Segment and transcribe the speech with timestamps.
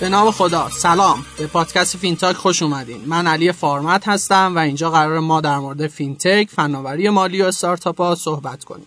[0.00, 0.70] به نام خدا.
[0.70, 1.24] سلام.
[1.38, 3.04] به پادکست فینتاک خوش اومدین.
[3.06, 8.00] من علی فارمت هستم و اینجا قرار ما در مورد فینتک فناوری مالی و استارتاپ
[8.00, 8.86] ها صحبت کنیم.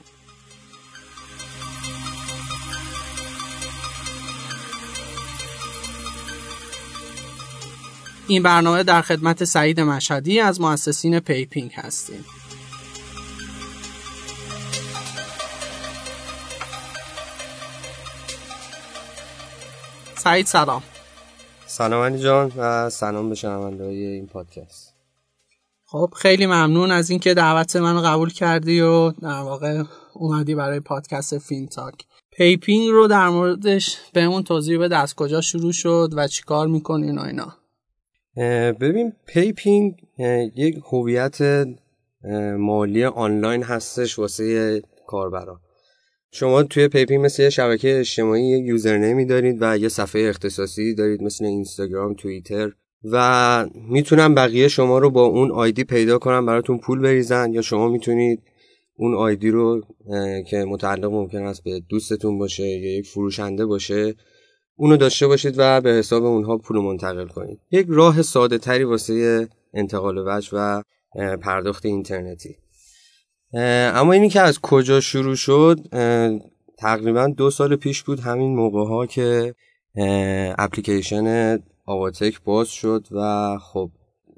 [8.27, 12.25] این برنامه در خدمت سعید مشهدی از مؤسسین پیپینگ هستیم.
[20.15, 20.83] سعید سلام.
[21.71, 24.95] سلام علی جان و سلام به شنونده این پادکست.
[25.85, 31.37] خب خیلی ممنون از اینکه دعوت من قبول کردی و در واقع اومدی برای پادکست
[31.37, 31.93] فین تاک.
[32.31, 37.21] پیپینگ رو در موردش بهمون توضیح بده از کجا شروع شد و چیکار می‌کنین و
[37.21, 37.55] اینا.
[38.71, 40.07] ببین پیپینگ
[40.55, 41.67] یک هویت
[42.57, 45.59] مالی آنلاین هستش واسه کاربرا.
[46.33, 50.95] شما توی پیپینگ مثل یه شبکه اجتماعی یه username ی دارید و یه صفحه اختصاصی
[50.95, 52.71] دارید مثل اینستاگرام توییتر
[53.03, 57.89] و می‌تونن بقیه شما رو با اون ID پیدا کنن براتون پول بریزن یا شما
[57.89, 58.41] می‌تونید
[58.95, 59.81] اون ID رو
[60.47, 64.15] که متعلق ممکن است به دوستتون باشه یا یک فروشنده باشه
[64.75, 67.59] اونو داشته باشید و به حساب اونها پول منتقل کنید.
[67.71, 70.83] یک راه ساده تری واسه انتقال وجه و
[71.37, 72.55] پرداخت اینترنتی.
[73.53, 75.79] اما اینی که از کجا شروع شد
[76.77, 79.55] تقریبا دو سال پیش بود همین موقع ها که
[80.57, 83.89] اپلیکیشن آواتک باز شد و خب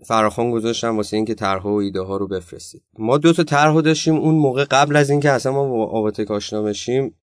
[0.05, 2.81] فراخان گذاشتم واسه اینکه طرح و ایده ها رو بفرستید.
[2.99, 6.61] ما دو تا طرح داشتیم اون موقع قبل از اینکه اصلا ما با آواتک آشنا
[6.61, 7.15] بشیم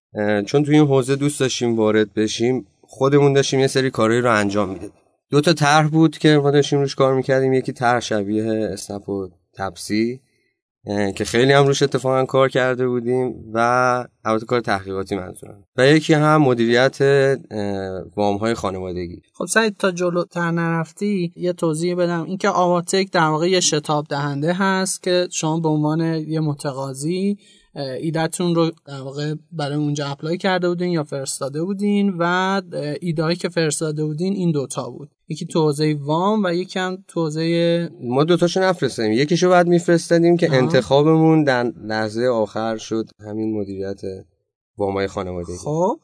[0.45, 4.69] چون توی این حوزه دوست داشتیم وارد بشیم خودمون داشتیم یه سری کارهایی رو انجام
[4.69, 4.93] می‌دادیم.
[5.29, 9.29] دو تا طرح بود که ما داشتیم روش کار می‌کردیم یکی طرح شبیه اسنپ و
[9.53, 10.21] تپسی.
[11.15, 13.57] که خیلی هم روش اتفاقا کار کرده بودیم و
[14.25, 15.63] البته کار تحقیقاتی منظورم.
[15.77, 16.97] و یکی هم مدیریت
[18.15, 19.21] وام های خانوادگی.
[19.33, 22.23] خب سعید تا جلوتر نرفتی یه توضیح بدم.
[22.23, 27.37] اینکه آواتک در واقع یه شتاب دهنده هست که شما به عنوان یه متقاضی
[27.75, 32.61] ایدهتون رو در واقع برای اونجا اپلای کرده بودین یا فرستاده بودین و
[33.01, 35.09] ایده که فرستاده بودین این دوتا بود.
[35.27, 40.37] یکی تو حوزه وام و یکی هم تو حوزه ما دوتاشو نفرستیم یکیشو بعد میفرستادیم
[40.37, 43.09] که انتخابمون در لحظه آخر شد.
[43.19, 44.01] همین مدیریت
[44.77, 45.57] وامای خانوادگی.
[45.57, 45.99] خب.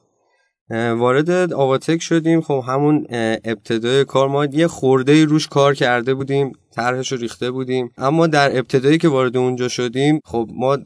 [0.72, 2.41] وارد آواتک شدیم.
[2.41, 3.07] خب همون
[3.44, 6.51] ابتدای کار ما یه خورده روش کار کرده بودیم.
[6.72, 7.91] طرحش رو ریخته بودیم.
[7.97, 10.78] اما در ابتدایی که وارد اونجا شدیم خب ما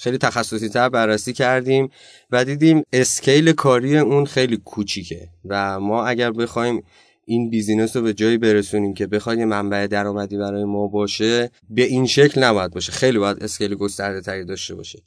[0.00, 1.90] خیلی تخصصی تر بررسی کردیم
[2.30, 6.82] و دیدیم scale کاری اون خیلی کوچیکه و ما اگر بخوایم
[7.24, 11.82] این business رو به جایی برسونیم که بخواد یه منبع درآمدی برای ما باشه به
[11.82, 12.92] این شکل نباید باشه.
[12.92, 15.02] خیلی باید scale گسترده تری داشته باشه.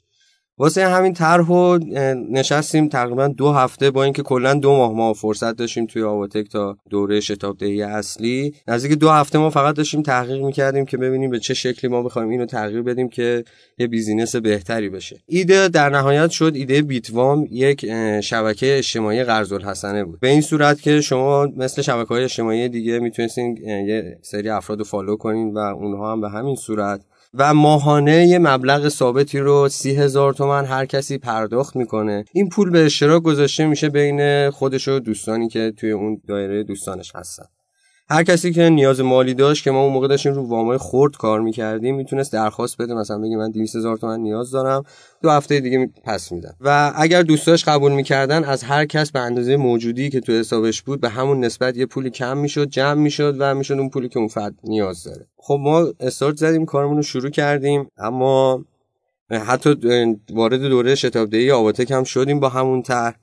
[0.58, 1.50] واسه همین طرح
[2.30, 6.76] نشستیم تقریبا دو هفته با اینکه کلا دو ماه ما فرصت داشتیم توی آواتک تا
[6.90, 8.54] دوره شتاب دهی اصلی.
[8.68, 12.28] نزدیک دو هفته ما فقط داشتیم تحقیق می‌کردیم که ببینیم به چه شکلی ما بخوایم
[12.28, 13.44] اینو تغییر بدیم که
[13.78, 15.20] یه business بهتری بشه.
[15.26, 17.86] ایده در نهایت شد ایده بیتوام یک
[18.20, 20.20] شبکه اجتماعی قرض الحسنه بود.
[20.20, 24.84] به این صورت که شما مثل شبکه های اجتماعی دیگه می‌تونستین یه سری افراد رو
[24.84, 27.00] follow کنین و اونها هم به همین صورت
[27.38, 32.24] و ماهانه یه مبلغ ثابتی رو سی هزار تومن هر کسی پرداخت می‌کنه.
[32.32, 37.12] این پول به اشتراک گذاشته میشه بین خودش و دوستانی که توی اون دایره دوستانش
[37.14, 37.44] هستن.
[38.08, 41.40] هر کسی که نیاز مالی داشت که ما اون موقع داشتیم رو وامای خرد کار
[41.40, 44.84] می‌کردیم می‌تونست درخواست بده مثلا بگه من 200 هزار تومن نیاز دارم.
[45.22, 49.56] دو هفته دیگه پس میدم و اگر دوستاش قبول می‌کردن از هر کس به اندازه
[49.56, 53.54] موجودی که تو حسابش بود به همون نسبت یه پولی کم می‌شد جمع می‌شد و
[53.54, 55.26] می‌شد اون پولی که اون فرد نیاز داره.
[55.36, 58.64] خب ما استارت زدیم کارمون رو شروع کردیم اما
[59.30, 59.76] حتی
[60.30, 63.14] وارد دوره شتابدهی آواتک هم شدیم با همون طرح.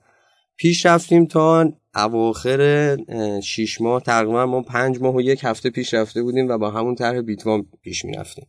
[0.62, 2.96] پیش رفتیم تا اواخر
[3.42, 6.94] شیش ماه تقریبا ما پنج ماه و یک هفته پیش رفته بودیم و با همون
[6.94, 8.46] طرح بیتوام پیش می‌رفتیم.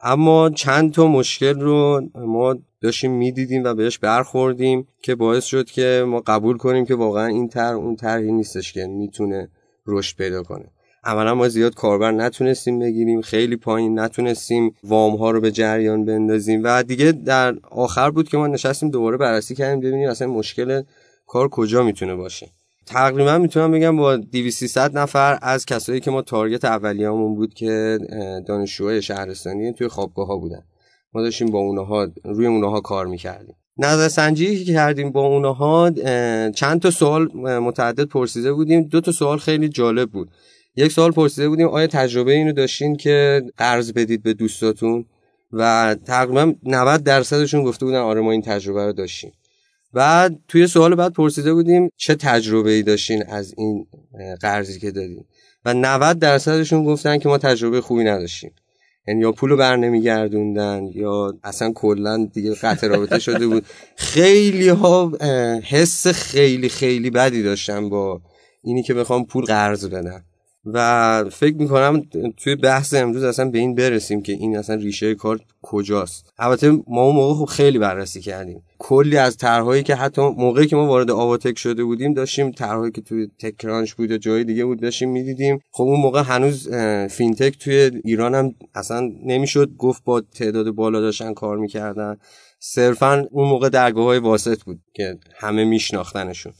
[0.00, 6.04] اما چند تا مشکل رو ما داشتیم می‌دیدیم و بهش برخوردیم که باعث شد که
[6.06, 9.48] ما قبول کنیم که واقعا این طرح اون طرحی نیستش که می‌تونه
[9.86, 10.64] رشد پیدا کنه.
[11.04, 16.60] اولا ما زیاد کاربر نتونستیم بگیریم خیلی پایین نتونستیم وام ها رو به جریان بندازیم
[16.64, 20.82] و دیگه در آخر بود که ما نشستیم دوباره بررسی کردیم ببینیم اصلا مشکل
[21.26, 22.48] کار کجا می‌تونه باشه؟
[22.86, 27.98] تقریبا می‌تونم بگم با 2300 نفر از کسایی که ما تارگت اولیه‌مون بود که
[28.48, 30.62] دانشجوهای شهرستانی توی خوابگاه ها بودن.
[31.12, 33.56] ما داشتیم با اونها روی اونها کار می‌کردیم.
[33.78, 35.90] نظر سنجی که کردیم با اونها
[36.50, 38.82] چند تا سوال متعدد پرسیده بودیم.
[38.82, 40.30] دو تا سوال خیلی جالب بود.
[40.76, 45.04] یک سوال پرسیده بودیم آیا تجربه اینو داشتین که قرض بدید به دوستاتون؟
[45.52, 49.32] و تقریبا 90 درصدشون گفته بودن آره ما این تجربه رو داشتیم.
[49.92, 53.86] بعد توی سوال بعد پرسیده بودیم چه تجربه ای داشتین از این
[54.40, 55.24] قرضی که دادیم
[55.64, 58.52] و 90 درصدشون گفتن که ما تجربه خوبی نداشتیم.
[59.08, 63.66] یعنی یا پولو بر نمیگردوندن یا اصلا کلا دیگه قطع رابطه شده بود.
[63.96, 65.12] خیلی ها
[65.64, 68.20] حس خیلی خیلی بدی داشتن با
[68.62, 70.24] اینی که بخوام پول قرض بدن
[70.64, 72.02] و فکر می‌کنم
[72.36, 76.32] توی بحث امروز اصلا به این برسیم که این اصلا ریشه کار کجاست.
[76.38, 78.62] البته ما اون موقع خوب خیلی بررسی کردیم.
[78.78, 83.00] کلی از طرحهایی که حتی موقعی که ما وارد آواتک شده بودیم داشتیم طرحهایی که
[83.00, 85.60] توی تکرانش بود و جای دیگه بود داشتیم می‌دیدیم.
[85.70, 86.68] خب اون موقع هنوز
[87.10, 89.70] فینتک توی ایران هم اصلا نمی‌شد.
[89.78, 92.16] گفت با تعداد بالا داشتن کار می‌کردن.
[92.60, 96.52] صرفا اون موقع درگاه های واسط بود که همه میشناختنشون.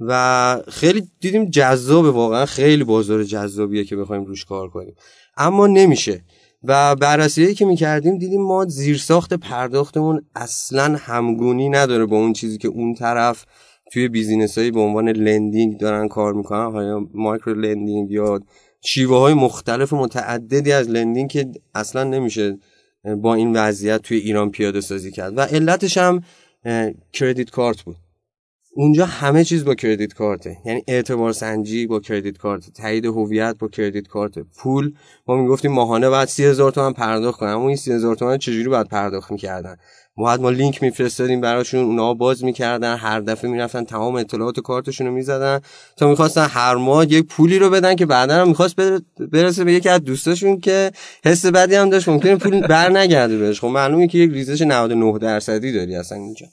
[0.00, 4.94] و خیلی دیدیم جذابه واقعا خیلی بازار جذابیه که بخوایم روش کار کنیم.
[5.36, 6.24] اما نمیشه.
[6.64, 12.68] و بررسی که می‌کردیم دیدیم ما زیرساخت پرداختمون اصلا همگونی نداره با اون چیزی که
[12.68, 13.44] اون طرف
[13.92, 16.86] توی business هایی به عنوان lending دارن کار می‌کنن.
[16.86, 18.40] یا micro lending یا
[18.80, 22.58] شیوه های مختلف متعددی از lending که اصلا نمیشه
[23.16, 25.38] با این وضعیت توی ایران پیاده سازی کرد.
[25.38, 26.22] و علتش هم
[27.12, 27.96] credit card بود.
[28.74, 30.56] اونجا همه چیز با credit card ه.
[30.64, 34.92] یعنی اعتبار سنجی با credit card تایید هویت با credit card پول
[35.26, 39.30] ما می‌گفتیم ماهانه بعد سی هزار تومن پرداخت کنم سی هزار تومن چجوری باید پرداخت
[39.30, 39.76] می‌کردن؟
[40.16, 42.96] ما ما لینک میفرستادیم براشون اونا باز می‌کردن.
[42.96, 45.60] هر دفعه می‌رفتن تمام اطلاعات کارتشون رو می‌زدن.
[45.96, 48.76] تا می‌خواستن هر ماه یک پولی رو بدن که بعدا هم می‌خواست
[49.32, 50.90] برسه به یکی از دوستاشون که
[51.24, 52.08] حس بدی هم داشت.
[52.08, 53.60] ممکنه پول بر نگرده بهش.
[53.60, 56.46] خب معلومه که یک ریزش 99 درصدی داری اصلا اینجا.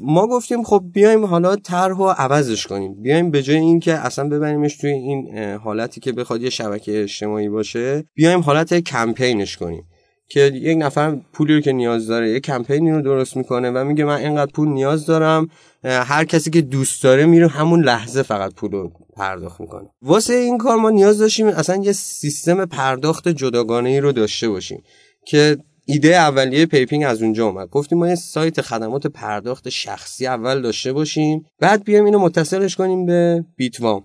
[0.00, 3.02] ما گفتیم خب بیایم حالا طرح و عوضش کنیم.
[3.02, 8.04] بیایم به جای اینکه اصلا ببریمش توی این حالتی که بخواد یه شبکه اجتماعی باشه
[8.14, 9.84] بیایم حالت کمپینش کنیم.
[10.28, 14.04] که یک نفر پولی رو که نیاز داره یه کمپینی رو درست می‌کنه و میگه
[14.04, 15.48] من اینقدر پول نیاز دارم
[15.84, 19.88] هر کسی که دوست داره میره همون لحظه فقط پول رو پرداخت می‌کنه.
[20.02, 24.82] واسه این کار ما نیاز داشتیم اصلا یه سیستم پرداخت جداگانه ای رو داشته باشیم
[25.26, 27.68] که ایده اولیه پیپینگ از اونجا اومد.
[27.68, 31.46] گفتیم ما یه سایت خدمات پرداخت شخصی اول داشته باشیم.
[31.60, 34.04] بعد بیایم اینو متصلش کنیم به بیتوام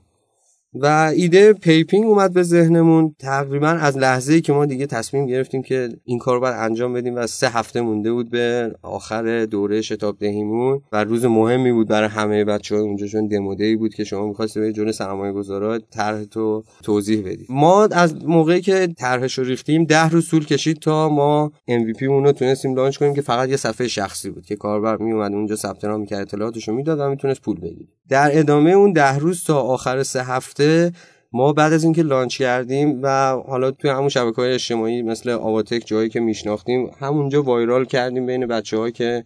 [0.73, 3.15] و ایده پیپینگ اومد به ذهنمون.
[3.19, 6.93] تقریبا از لحظه ای که ما دیگه تصمیم گرفتیم که این کار رو باید انجام
[6.93, 11.87] بدیم و سه هفته مونده بود به آخر دوره شتاب دهیمون و روز مهمی بود
[11.87, 14.91] برای همه بچه های اونجا چون demo day ای بود که شما می‌خواستید به جون
[14.91, 20.29] سرمایه گذارات طرح تو توضیح بدید ما از موقعی که طرحش رو ریختیم ده روز
[20.29, 24.29] طول کشید تا ما MVP اون رو تونستیم لانچ کنیم که فقط یه صفحه شخصی
[24.29, 27.89] بود که کاربر میومد اونجا ثبت نام می‌کرد اطلاعاتش رو می‌داد و می‌تونست پول بگیره.
[28.09, 30.58] در ادامه اون ده روز تا آخر سه هفته
[31.31, 35.83] ما بعد از اینکه لانچ کردیم و حالا توی همون شبکه های اجتماعی مثل آواتک
[35.85, 39.23] جایی که میشناختیم همونجا وایرال کردیم بین بچه که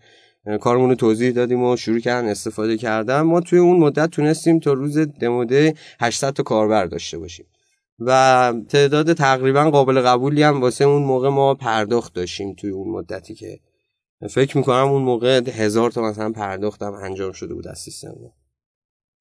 [0.61, 3.21] کارمون رو توضیح دادیم و شروع کردن استفاده کردن.
[3.21, 7.45] ما توی اون مدت تونستیم تا روز دموده 800 تا کاربر داشته باشیم.
[7.99, 13.35] و تعداد تقریبا قابل قبولی هم واسه اون موقع ما پرداخت داشتیم توی اون مدتی
[13.35, 13.59] که
[14.29, 18.15] فکر می‌کنم اون موقع هزار تا مثلا پرداختم انجام شده بود از سیستم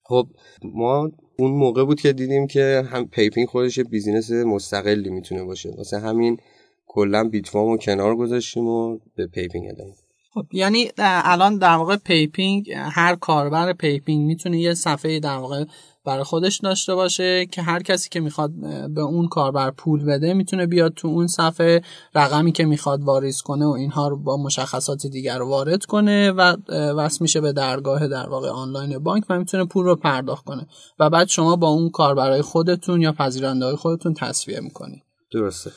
[0.03, 0.27] خب
[0.65, 5.71] ما اون موقع بود که دیدیم که هم پیپینگ خودش business مستقلی می‌تونه باشه.
[5.77, 6.39] واسه همین
[6.87, 9.93] کلا بیتفام رو کنار گذاشتیم و به پیپینگ ادامه
[10.35, 15.65] خب یعنی الان در واقع پیپینگ هر کاربر پیپینگ می‌تونه یه صفحه در واقع
[16.05, 18.51] برای خودش داشته باشه که هر کسی که می‌خواد
[18.95, 21.83] به اون کاربر پول بده می‌تونه بیاد تو اون صفحه
[22.15, 26.57] رقمی که می‌خواد واریز کنه و اینها رو با مشخصات دیگر رو وارد کنه و
[26.97, 30.67] وصل میشه به درگاه در واقع آنلاین بانک و می‌تونه پول رو پرداخت کنه.
[30.99, 35.03] و بعد شما با اون کاربرای خودتون یا پذیرنده های خودتون تصویه می‌کنی.
[35.33, 35.71] درسته.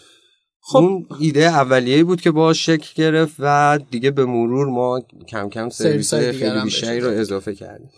[0.62, 0.78] خب.
[0.78, 5.70] اون ایده اولیه‌ای بود که با شکل گرفت و دیگه به مرور ما کم کم
[5.70, 7.90] سرویس خیلی بیشتری رو اضافه کردیم.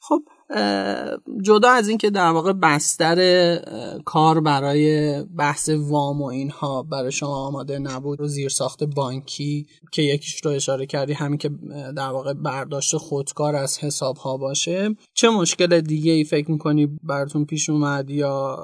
[0.00, 0.20] خب.
[1.42, 3.56] جدا از اینکه در واقع بستر
[4.04, 10.02] کار برای بحث وام و اینها برای شما آماده نبود و زیر ساخت بانکی که
[10.02, 11.50] یکیش رو اشاره کردی همین که
[11.96, 14.96] در واقع برداشت خودکار از حساب ها باشه.
[15.14, 18.58] چه مشکل دیگه ای فکر می‌کنی براتون پیش اومد یا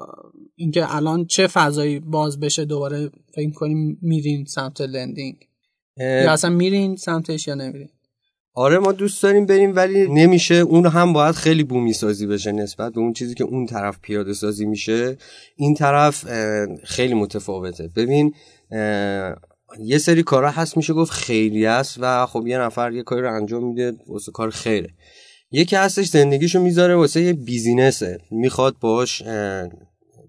[0.55, 5.35] اینکه الان چه فضایی باز بشه دوباره فکر می‌کنی میرین سمت لندینگ؟
[5.97, 7.89] یا اصلا میرین سمتش یا نمیرین؟
[8.57, 10.55] آره ما دوست داریم بریم ولی نمیشه.
[10.55, 14.33] اون هم باید خیلی بومی سازی بشه نسبت به اون چیزی که اون طرف پیاده
[14.33, 15.17] سازی میشه.
[15.55, 16.25] این طرف
[16.83, 17.89] خیلی متفاوته.
[17.95, 18.33] ببین
[19.79, 23.35] یه سری کارا هست میشه گفت خیلی است و خب یه نفر یه کاری رو
[23.35, 24.89] انجام میده واسه کار خیره.
[25.51, 28.17] یکی هستش زندگیشو می‌ذاره واسه یه بیزینسه.
[28.31, 29.21] می‌خواد باش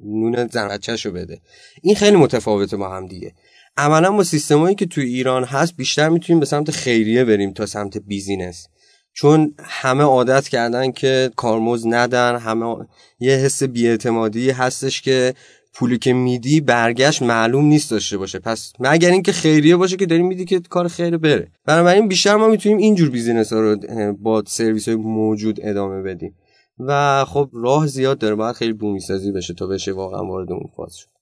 [0.04, 0.78] نون زن
[1.14, 1.40] بده.
[1.82, 3.32] این خیلی متفاوته با هم دیگه.
[3.78, 7.98] عملا با سیستمایی که تو ایران هست بیشتر می‌تونیم به سمت خیریه بریم تا سمت
[7.98, 8.66] business.
[9.12, 12.76] چون همه عادت کردن که کارمزد ندن همه
[13.20, 15.34] یه حس بیاعتمادی هستش که
[15.74, 18.38] پولی که میدی برگشت معلوم نیست داشته باشه.
[18.38, 21.48] پس مگر اینکه خیریه باشه که داریم میدی که کار خیر بره.
[21.66, 23.76] بنابراین بیشتر ما می‌تونیم اینجور business ها رو
[24.12, 26.34] با سرویس های موجود ادامه بدیم.
[26.78, 28.34] و خب راه زیاد داره.
[28.34, 31.17] باید خیلی بومی سازی بشه تا بشه واقعا وارد اون فاز شد.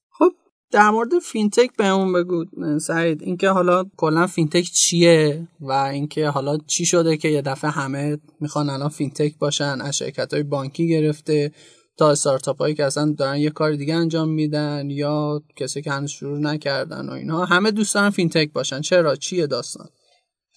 [0.76, 2.44] در مورد فینتک بهمون بگو
[2.78, 3.22] سعید.
[3.22, 8.70] اینکه حالا کلا فینتک چیه و اینکه حالا چی شده که یه دفعه همه می‌خوان
[8.70, 11.52] الان فینتک باشن از شرکت های بانکی گرفته
[11.96, 16.10] تا استارتاپ هایی که اصلا دارن یه کار دیگه انجام میدن یا کسی که هنوز
[16.10, 18.80] شروع نکردن و اینها همه دوست دارن فینتک باشن.
[18.80, 19.88] چرا؟ چیه داستان؟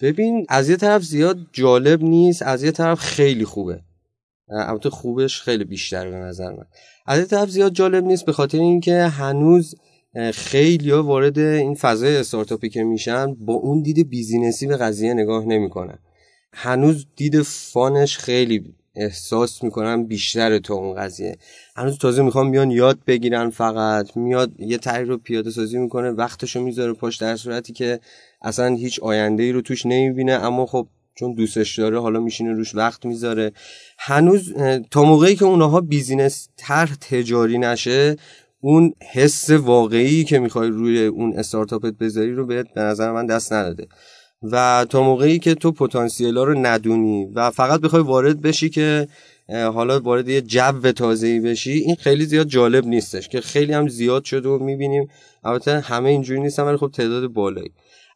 [0.00, 3.80] ببین از یه طرف زیاد جالب نیست از یه طرف خیلی خوبه.
[4.48, 6.66] البته خوبش خیلی بیشتر به نظر من.
[7.06, 9.74] از یه طرف زیاد جالب نیست به خاطر اینکه هنوز
[10.34, 15.98] خیلی وارد این فضای استارتاپی که میشن با اون دید بیزینسی به قضیه نگاه نمی‌کنن.
[16.52, 21.36] هنوز دید فانش خیلی احساس می‌کنم بیشتر تو اون قضیه.
[21.76, 26.62] هنوز تازه می‌خوام بیان یاد بگیرن فقط میاد یه طرح رو پیاده سازی می‌کنه وقتشو
[26.62, 28.00] می‌ذاره پاش در صورتی که
[28.42, 32.74] اصلا هیچ آینده ای رو توش نمی‌بینه اما خب چون دوستش داره حالا میشینه روش
[32.74, 33.52] وقت می‌ذاره.
[33.98, 34.54] هنوز
[34.90, 38.16] تا موقعی که اون business طرح تجاری نشه
[38.60, 43.52] اون حس واقعی که می‌خوای روی اون استارتاپت بذاری رو بهت به نظر من دست
[43.52, 43.86] نداده.
[44.42, 49.08] و تا موقعی که تو پتانسیل رو ندونی و فقط بخوای وارد بشی که
[49.48, 54.24] حالا وارد یه جو تازه‌ای بشی این خیلی زیاد جالب نیستش که خیلی هم زیاد
[54.24, 55.08] شده و می‌بینیم.
[55.44, 57.72] البته همه اینجوری نیستن ولی خب تعداد بالایی.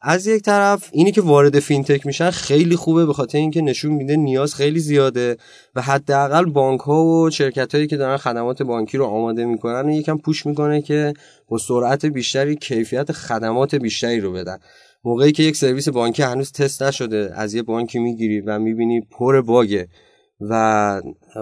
[0.07, 4.15] از یک طرف اینی که وارد فینتک میشن خیلی خوبه به خاطر اینکه نشون میده
[4.15, 5.37] نیاز خیلی زیاده
[5.75, 10.17] و حداقل بانک ها و شرکت هایی که دارن خدمات بانکی رو آماده می‌کنن یکم
[10.17, 11.13] پوش می‌کنه که
[11.47, 14.57] با سرعت بیشتری کیفیت خدمات بیشتری رو بدن.
[15.03, 19.41] موقعی که یک سرویس بانکی هنوز تست نشده از یه بانکی می‌گیری و می‌بینی پر
[19.41, 19.87] باگه
[20.41, 21.01] و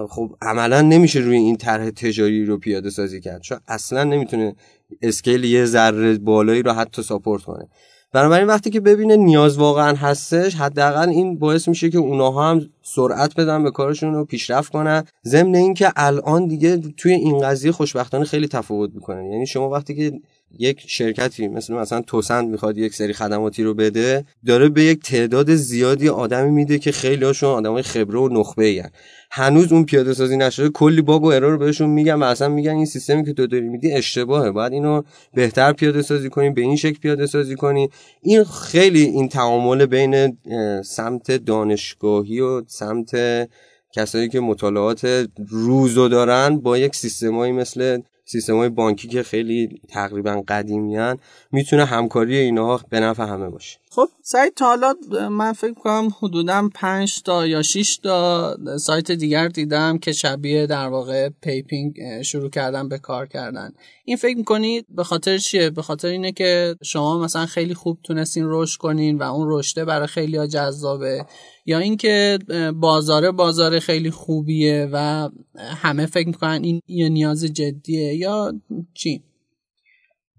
[0.10, 3.42] خب عملا نمیشه روی این طرح تجاری رو پیاده سازی کرد.
[3.42, 4.56] چون اصلا نمی‌تونه
[5.02, 7.68] اسکیل یه ذره بالایی رو حتی ساپورت کنه.
[8.14, 13.36] بنابراین وقتی که ببینه نیاز واقعا هستش حداقل این باعث میشه که اونها هم سرعت
[13.36, 15.04] بدن به کارشون رو پیشرفت کنن.
[15.26, 20.20] ضمن اینکه الان دیگه توی این قضیه خوشبختانه خیلی تفاوت می‌کنن یعنی شما وقتی که
[20.60, 25.56] یک شرکتی مثل مثلا توسند می‌خواد یک سری خدماتی رو بده داره به یک تعداد
[25.56, 28.84] زیادی آدمی میده که خیلی هاشون آدمای خبره و نخبه این
[29.32, 32.86] هنوز اون پیاده سازی نشده کلی باگ و ارور بهشون میگن و اصلا میگن این
[32.86, 34.52] سیستمی که تو داری میدی اشتباهه.
[34.52, 35.02] باید اینو
[35.34, 37.90] بهتر پیاده سازی کنی به این شکل پیاده سازی کنی.
[38.22, 40.38] این خیلی این تعامل بین
[40.84, 43.12] سمت دانشگاهی و سمت
[43.96, 50.44] کسایی که مطالعات روزو دارن با یک سیستمایی مثل سیستم های بانکی که خیلی تقریبا
[50.48, 51.20] قدیمیان
[51.52, 53.83] می‌تونه همکاری اینها به نفع همه باشه.
[53.96, 54.94] خب سایت تا حالا
[55.30, 60.88] من فکر کنم حدودا 5 تا یا 6 تا سایت دیگر دیدم که شبیه در
[60.88, 63.74] واقع پیپینگ شروع کردن به کار کردن.
[64.06, 68.44] این فکر می‌کنید به خاطر چیه؟ به خاطر اینه که شما مثلا خیلی خوب تونستین
[68.48, 71.26] رشد کنین و اون رشده برای خیلی جذابه
[71.66, 72.40] یا اینکه
[72.76, 78.54] بازار بازار خیلی خوبیه و همه فکر می‌کنن این یه نیاز جدیه یا
[78.94, 79.24] چی؟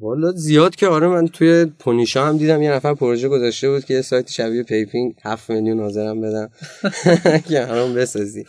[0.05, 3.95] والا زیاد که آره من توی پونیشا هم دیدم یه نفر پروژه گذاشته بود که
[3.95, 6.51] یه سایت شبیه پیپینگ 7 میلیون حاضرم بدم.
[7.49, 8.45] که همون بسازی.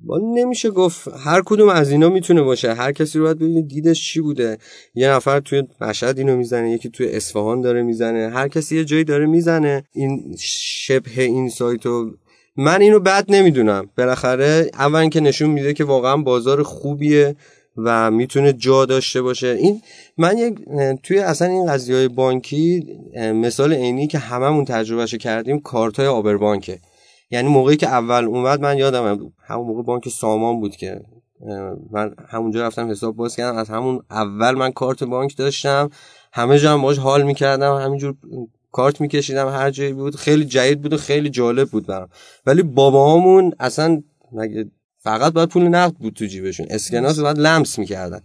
[0.00, 2.74] با نمیشه گفت هر کدوم از اینا می‌تونه باشه.
[2.74, 4.58] هر کسی رو باید ببینید دیدش چی بوده.
[4.94, 8.30] یه نفر توی مشهد اینو می‌زنه یکی توی اصفهان داره می‌زنه.
[8.30, 12.10] هر کسی یه جایی داره می‌زنه این شبیه این سایتو.
[12.56, 13.90] من اینو بد نمی‌دونم.
[13.98, 17.36] بالاخره اول که نشون میده که واقعا بازار خوبیه.
[17.84, 19.46] و می‌تونه جا داشته باشه.
[19.46, 19.82] این
[20.16, 20.58] من یک
[21.02, 26.36] توی اصلا این قضیه های بانکی مثال عینی که هممون تجربهش کردیم کارت های آبر
[26.36, 26.78] بانکه
[27.30, 31.00] یعنی موقعی که اول اومد من یادم همون موقع بانک سامان بود که
[31.90, 33.58] من همونجا رفتم حساب باز کردم.
[33.58, 35.90] از همون اول من کارت بانک داشتم.
[36.32, 37.74] همه جا هم باش حال می‌کردم.
[37.74, 38.14] همینجور
[38.72, 39.48] کارت میکشیدم.
[39.48, 40.16] هر جایی بود.
[40.16, 42.08] خیلی جدید بود و خیلی جالب بود برام.
[42.46, 46.66] ولی باباهامون اصلا مگه فقط باید پول نقد بود تو جیبشون.
[46.70, 48.20] اسکناس باید لمس می‌کردن.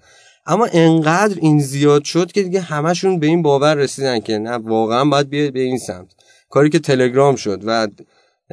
[0.45, 5.05] اما انقدر این زیاد شد که دیگه همشون به این باور رسیدن که نه واقعا
[5.05, 6.07] باید بیاد به این سمت.
[6.49, 7.87] کاری که تلگرام شد و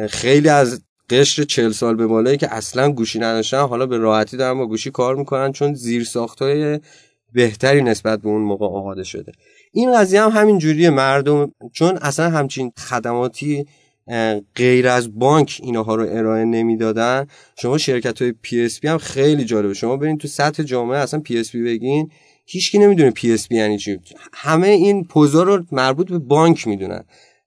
[0.09, 4.59] خیلی از قشر چل سال به بالایی که اصلا گوشی نداشتن حالا به راحتی دارن
[4.59, 6.81] با گوشی کار می‌کنن چون زیر ساختای
[7.33, 9.33] بهتری نسبت به اون موقع آماده شده.
[9.73, 13.67] این قضیه هم همین جوریه مردم چون اصلا همچین خدماتی
[14.57, 17.27] غیر از بانک اینها رو ارائه نمی‌دادن.
[17.63, 19.75] شما شرکت های PSP هم خیلی جالبه.
[19.75, 22.11] شما برین تو سطح جامعه اصلا PSP بگین
[22.47, 23.99] هیچکی نمی‌دونه PSP یعنی چی.
[24.33, 27.05] همه این پوزا رو مربوط به بانک می‌دونن.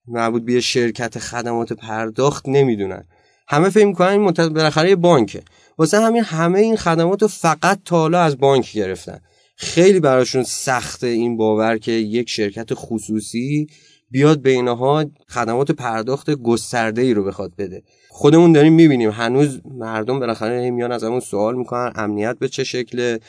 [0.07, 3.03] مربوط به شرکت خدمات پرداخت نمی‌دونن.
[3.47, 5.41] همه فکر می‌کنن این منتظر بالاخره بانکه.
[5.77, 9.19] واسه همین همه این خدمات رو فقط تا حالا از بانک گرفتن.
[9.55, 13.67] خیلی براشون سخته این باور که یک شرکت خصوصی
[14.13, 17.83] بیاد به اینها خدمات پرداخت گسترده ای رو بخواد بده.
[18.09, 23.19] خودمون داریم می‌بینیم هنوز مردم بالاخره میان از همون سوال می‌کنن امنیت به چه شکله؟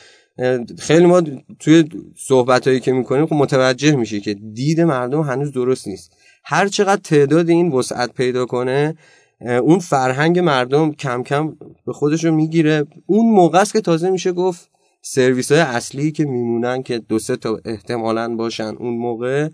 [0.79, 1.21] خیلی ما
[1.59, 1.83] توی
[2.17, 6.11] صحبت هایی که می‌کنیم خب متوجه میشه که دید مردم هنوز درست نیست.
[6.43, 8.95] هر چقدر تعداد این وسعت پیدا کنه
[9.41, 12.85] اون فرهنگ مردم کم کم به خودش رو می‌گیره.
[13.05, 14.69] اون موقع است که تازه میشه گفت
[15.01, 19.49] سرویس های اصلی که میمونن که دو سه تا احتمالا باشن اون موقع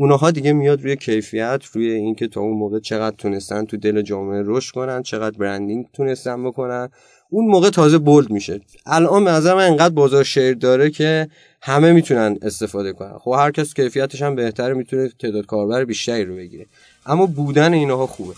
[0.00, 4.42] اونها دیگه میاد روی کیفیت روی اینکه تا اون موقع چقدر تونستن تو دل جامعه
[4.44, 6.88] رشد کنن چقدر برندینگ تونستن بکنن.
[7.30, 8.60] اون موقع تازه بولد میشه.
[8.86, 11.28] الان به نظر من انقدر بازار شیر داره که
[11.62, 13.18] همه می‌تونن استفاده کنن.
[13.18, 16.66] خب هر کس کیفیتش هم بهتره می‌تونه تعداد کاربر بیشتری رو بگیره.
[17.06, 18.34] اما بودن اینها خوبه.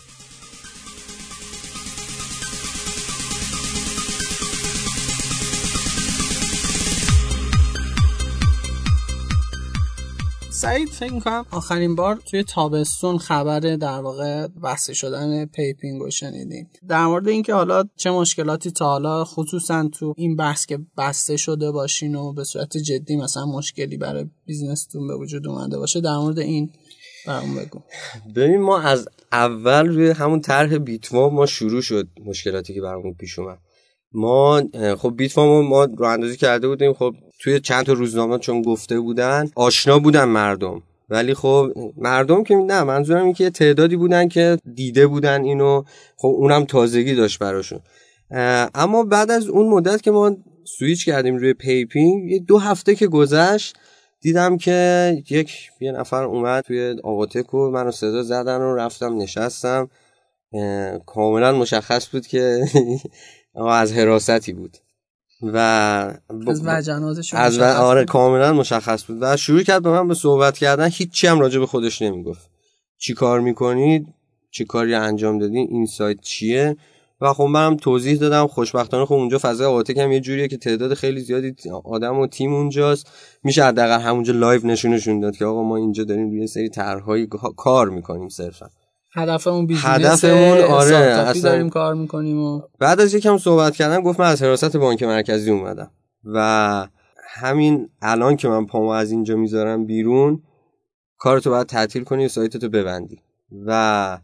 [10.61, 16.71] سعید فکر می‌کنم آخرین بار توی تابستون خبر در واقع بسته شدن پیپینگ رو شنیدیم.
[16.89, 21.71] در مورد اینکه حالا چه مشکلاتی تا حالا خصوصا تو این بحث که بسته شده
[21.71, 26.17] باشین و به صورت جدی مثلا مشکلی برای business تون به وجود اومده باشه در
[26.17, 26.71] مورد این
[27.27, 27.81] برامون بگو.
[28.37, 33.39] ببین ما از اول روی همون طرح بیتوا ما شروع شد مشکلاتی که برامون پیش
[33.39, 33.59] اومد.
[34.13, 34.63] ما
[34.99, 36.93] خب بیت ما راه اندازی کرده بودیم.
[36.93, 40.83] خب توی چند تا روزنامه چون گفته بودن آشنا بودن مردم.
[41.09, 45.83] ولی خب مردم که نه منظورم این که تعدادی بودن که دیده بودن اینو.
[46.17, 47.81] خب اونم تازگی داشت براشون.
[48.75, 53.07] اما بعد از اون مدت که ما سویچ کردیم روی پیپینگ یه دو هفته که
[53.07, 53.77] گذشت
[54.21, 59.91] دیدم که یک یه نفر اومد توی آواتک و منو صدا زدن و رفتم نشستم.
[61.07, 62.65] کاملا مشخص بود که
[63.71, 64.77] از حراستی بود.
[65.43, 65.57] و
[66.47, 67.63] از وجناتش از و...
[67.63, 69.19] آره کاملا مشخص بود.
[69.21, 70.89] و شروع کرد به من به صحبت کردن.
[70.93, 72.51] هیچی هم راجع به خودش نمی‌گفت.
[72.99, 74.07] چی کار می‌کنید؟
[74.51, 76.77] چی کاری انجام دادین؟ این سایت چیه؟
[77.21, 78.47] و خب منم توضیح دادم.
[78.47, 82.55] خوشبختانه خب اونجا فضای آواتک هم یه جوریه که تعداد خیلی زیادی آدم و تیم
[82.55, 83.11] اونجاست.
[83.45, 87.27] میشه حداقل همونجا live نشونشون داد که آقا ما اینجا داریم روی یه سری طرحهای
[87.57, 88.71] کار می‌کنیم صرفا.
[89.13, 91.51] هدفمون بیزینس هدفمون آره اصلا.
[91.51, 95.51] داریم کار می‌کنیم و بعد از یکم صحبت کردم گفت من از حراست بانک مرکزی
[95.51, 95.91] اومدم.
[96.25, 96.89] و
[97.29, 100.43] همین الان که من پامو از اینجا می‌ذارم بیرون
[101.19, 103.19] کارتو باید تعطیل کنی و سایتتو ببندی.
[103.67, 104.19] و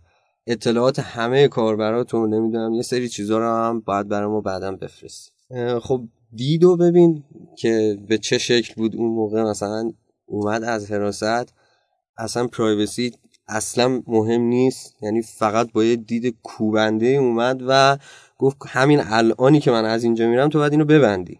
[0.46, 5.31] اطلاعات همه کاربراتون نمی‌دونم یه سری چیزا رو هم باید برای ما بعدا بفرستی.
[5.83, 7.25] خب دیدو ببین
[7.59, 9.92] که به چه شکل بود اون موقع مثلا
[10.27, 11.55] اومد از حراست.
[12.18, 13.12] اصلا privacy
[13.48, 14.94] اصلا مهم نیست.
[15.02, 17.98] یعنی فقط با یه دید کوبنده اومد و
[18.38, 21.38] گفت همین الانی که من از اینجا میرم تو باید اینو ببندی.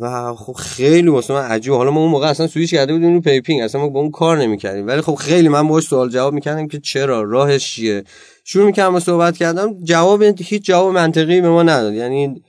[0.00, 1.72] و خب خیلی واسه من عجیب.
[1.72, 3.62] حالا ما اون موقع اصلا سویچ کرده بودیم رو پیپینگ.
[3.62, 4.86] اصلا ما با اون کار نمی‌کردیم.
[4.86, 8.04] ولی خب خیلی من باهاش سوال جواب می‌کردم که چرا؟ راهش چیه؟
[8.44, 9.84] شروع می‌کردم با صحبت کردم.
[9.84, 11.94] جواب هیچ جواب منطقی به ما نداد.
[11.94, 12.42] یعنی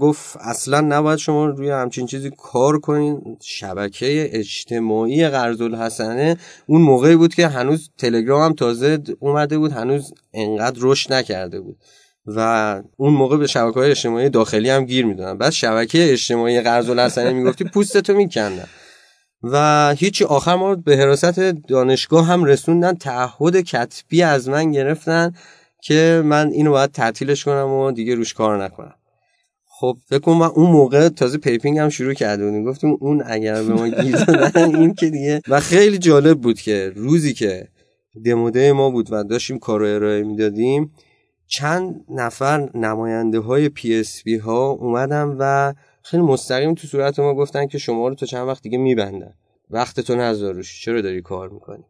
[0.00, 3.36] گفت اصلا نباید شما روی همچین چیزی کار کنین.
[3.42, 10.14] شبکه اجتماعی قرض الحسنه اون موقعی بود که هنوز تلگرام هم تازه اومده بود هنوز
[10.34, 11.76] انقدر رشد نکرده بود.
[12.26, 15.38] و اون موقع به شبکه های اجتماعی داخلی هم گیر می‌دادن.
[15.38, 18.66] بعد شبکه اجتماعی قرض الحسنه می‌گفتی پوستتو میکندن.
[19.42, 25.34] و هیچی آخر ما به حراست دانشگاه هم رسوندن تعهد کتبی از من گرفتن
[25.82, 28.94] که من اینو باید تعطیلش کنم و دیگه روش کار نکنم.
[29.78, 32.64] خب فکر کنم اون موقع تازه پیپینگ هم شروع کرده بودیم.
[32.64, 34.16] گفتیم اون اگر به ما گیر
[34.56, 35.42] این که دیگه.
[35.48, 37.68] و خیلی جالب بود که روزی که
[38.24, 40.92] demo day ما بود و داشتیم کار رو ارائه می‌دادیم
[41.46, 47.78] چند نفر نماینده های PSP ها اومدن و خیلی مستقیم تو صورت ما گفتن که
[47.78, 49.34] شما رو تا چند وقت دیگه میبندن.
[49.70, 51.84] وقتتو نذار روش چرا داری کار می‌کنی؟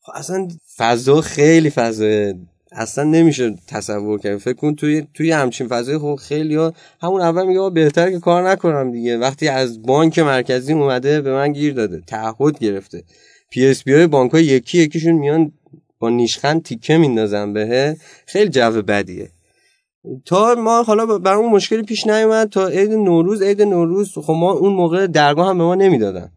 [0.00, 2.32] خب اصلا فضا خیلی فضا
[2.72, 4.38] اصلا نمیشه تصور کرد.
[4.38, 8.50] فکر کن توی توی همچین فضای خب خیلی ها همون اول میگه بهتر که کار
[8.50, 9.18] نکنم دیگه.
[9.18, 12.02] وقتی از بانک مرکزی اومده به من گیر داده.
[12.06, 13.02] تعهد گرفته.
[13.50, 15.52] PSP های بانک های یکی یکیشون میان
[15.98, 17.96] با نیشخند تیکه میندازن بهت.
[18.26, 19.30] خیلی جو بدیه.
[20.24, 22.48] تا ما حالا برامون مشکلی پیش نیومد.
[22.48, 26.30] تا عید نوروز عید نوروز خب ما اون موقع درگاه هم به ما نمی‌دادن.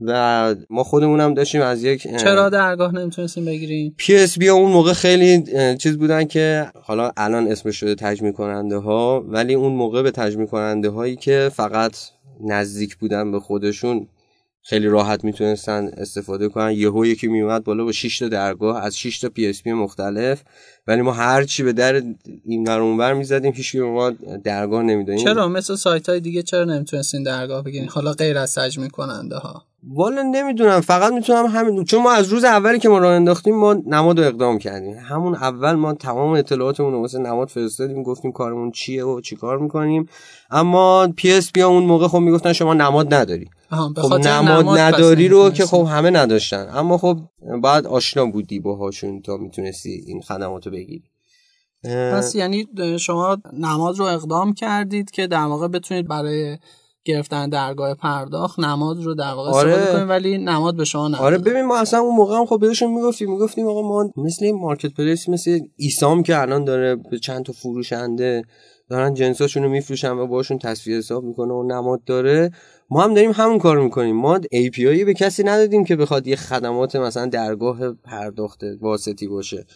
[0.00, 5.44] و ما خودمون هم داشتیم از یک چرا درگاه نمی‌تونستیم بگیریم؟ PSP اون موقع خیلی
[5.76, 10.46] چیز بودن که حالا الان اسمش شده تجمیع کننده ها ولی اون موقع به تجمیع
[10.46, 11.96] کننده هایی که فقط
[12.40, 14.08] نزدیک بودن به خودشون
[14.62, 16.72] خیلی راحت می‌تونستن استفاده کنن.
[16.72, 20.42] یهو یکی میومد بالا با 6 تا درگاه از 6 تا PSP مختلف.
[20.86, 22.02] ولی ما هر چی به در
[22.44, 24.10] این ور اونور می‌زدیم هیچ ما
[24.44, 28.90] درگاه نمی‌دادیم چرا؟ مثل سایت های دیگه چرا نمی‌تونستین درگاه بگیرین؟ حالا غیر از سجمی
[28.90, 33.12] کننده ها والا نمی‌دونم فقط می‌تونم همین چون ما از روز اولی که ما راه
[33.12, 34.96] انداختیم ما نماد رو اقدام کردیم.
[34.96, 40.08] همون اول ما تمام اطلاعاتمون رو واسه نماد فرستادیم گفتیم کارمون چیه و چیکار می‌کنیم.
[40.50, 43.50] اما پی اس بی اون موقع خب می‌گفتن شما نماد نداری.
[43.70, 46.68] خب نماد, نداری رو که خب همه نداشتن.
[46.74, 47.18] اما خب
[47.62, 51.04] بعد آشنا بودی باهاشون تا می‌تونستی این خدمات رو بگیری
[51.84, 52.66] پس یعنی
[52.98, 56.58] شما نماد رو اقدام کردید که در واقع بتونید برای
[57.08, 59.72] گرفتن درگاه پرداخت نماد رو در واقع آره.
[59.72, 62.60] استفاده کنیم ولی نماد به شما نداره آره ببین ما اصلا اون موقع هم خب
[62.60, 67.44] بهشون می‌گفتیم می‌گفتیم آقا ما مثل مارکت پلیس مثل ایسام که الان داره به چند
[67.44, 68.42] تا فروشنده
[68.88, 72.50] دارن جنساشون رو میفروشن و باشون تصفیه حساب می‌کنه و نماد داره
[72.90, 74.16] ما هم داریم همون کار می‌کنیم.
[74.16, 79.66] ما API به کسی ندادیم که بخواد یه خدمات مثلا درگاه پرداخت واسطی باشه.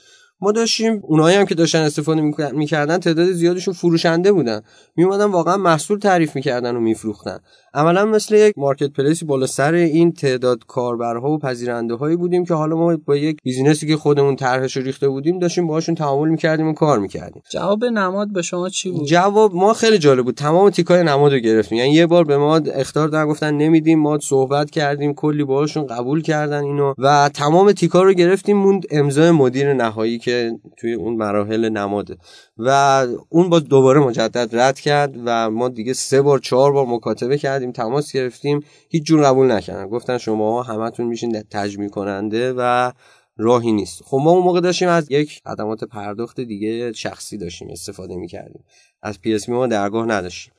[0.42, 2.20] ما داشتیم اونایی هم که داشتن استفاده
[2.52, 4.60] می‌کردن تعداد زیادشون فروشنده بودن.
[4.96, 7.38] میومدن واقعا محصول تعریف می‌کردن و میفروختن.
[7.74, 12.54] عملا مثل یک marketplace ی بالا سر این تعداد کاربرها و پذیرنده هایی بودیم که
[12.54, 16.68] حالا ما با یک business ی که خودمون طرحش ریخته بودیم داشتیم باهاشون تعامل می‌کردیم
[16.68, 17.42] و کار می‌کردیم.
[17.50, 20.34] جواب نماد به شما چی بود؟ جواب ما خیلی جالب بود.
[20.34, 21.78] تمام تیکای نماد رو گرفتیم.
[21.78, 26.22] یعنی یه بار به ما اخطار دادن گفتن نمیدیم ما صحبت کردیم کلی باهاشون قبول
[26.22, 26.94] کردن اینو.
[26.98, 30.31] و تمام تیکا رو گرفتیم موند امضای مدیر نهایی که
[30.76, 32.16] توی اون مراحل نماده.
[32.58, 37.38] و اون با دوباره مجدد رد کرد و ما دیگه سه بار چهار بار مکاتبه
[37.38, 39.86] کردیم تماس گرفتیم هیچ جور قبول نکردن.
[39.86, 42.92] گفتن شما همتون میشین تجمیع کننده و
[43.36, 44.02] راهی نیست.
[44.04, 48.64] خب ما اون موقع داشتیم از یک خدمات پرداخت دیگه شخصی داشتیم استفاده می‌کردیم.
[49.02, 50.52] از پی اس ما درگاه نداشتیم.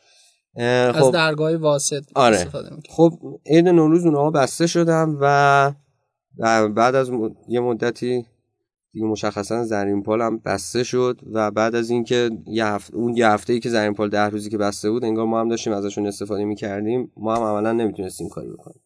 [0.55, 2.36] خب از درگاه واسط آره.
[2.36, 5.71] استفاده خب عید نوروز اونها بسته شدم و
[6.69, 7.12] بعد از
[7.47, 8.25] یه مدتی
[8.93, 13.27] دیگه مشخصا زرین پال هم بسته شد و بعد از اینکه یه هفته اون یه
[13.27, 16.08] هفته ای که زرین پال ده روزی که بسته بود انگار ما هم داشتیم ازشون
[16.08, 17.12] استفاده می‌کردیم.
[17.17, 18.79] ما هم عملا نمی‌تونستیم کاری بکنیم.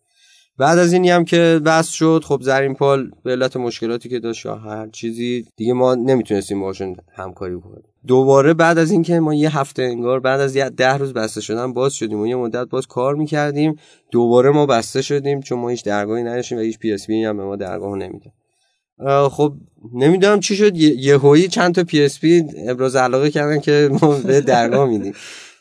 [0.57, 4.45] بعد از اینی هم که بس شد خب زرین پال به علت مشکلاتی که داشت
[4.45, 7.83] یا هر چیزی دیگه ما نمی‌تونستیم باشون همکاری بکنیم.
[8.07, 11.73] دوباره بعد از اینکه ما یه هفته انگار بعد از یه ده روز بسته شدن
[11.73, 13.75] باز شدیم و یه مدت باز کار می‌کردیم
[14.11, 17.55] دوباره ما بسته شدیم چون ما هیچ درگاهی نداشتیم و هیچ PSP هم به ما
[17.55, 18.31] درگاه نمیده
[19.29, 19.53] خب
[19.93, 20.75] نمی‌دونم چی شد.
[20.75, 25.13] یه چند تا PSP ابراز علاقه کردن که ما به درگاه میدیم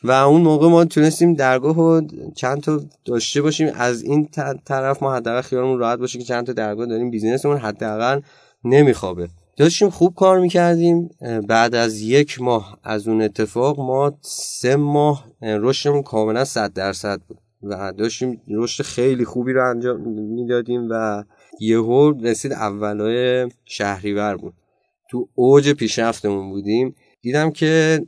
[0.03, 2.01] و اون موقع ما تونستیم درگاه رو
[2.35, 3.71] چند تا داشته باشیم.
[3.75, 4.29] از این
[4.65, 7.11] طرف ما حداقل خیالمون راحت باشه که چند تا درگاه داریم.
[7.11, 8.21] business مون حداقل
[8.63, 9.27] نمیخوابه.
[9.57, 11.09] داشتیم خوب کار می‌کردیم.
[11.47, 17.37] بعد از یک ماه از اون اتفاق ما سه ماه رشدمون کاملا صد درصد بود.
[17.63, 21.23] و داشتیم رشد خیلی خوبی رو انجام می‌دادیم و
[21.59, 24.53] یهو رسید اولای شهریور بود.
[25.09, 26.95] تو اوج پیشرفتمون بودیم.
[27.21, 28.01] دیدم که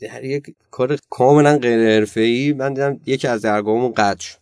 [0.00, 4.38] در یک کار کاملا غیر حرفه‌ای من دیدم یکی از درگاهمون قطع شد.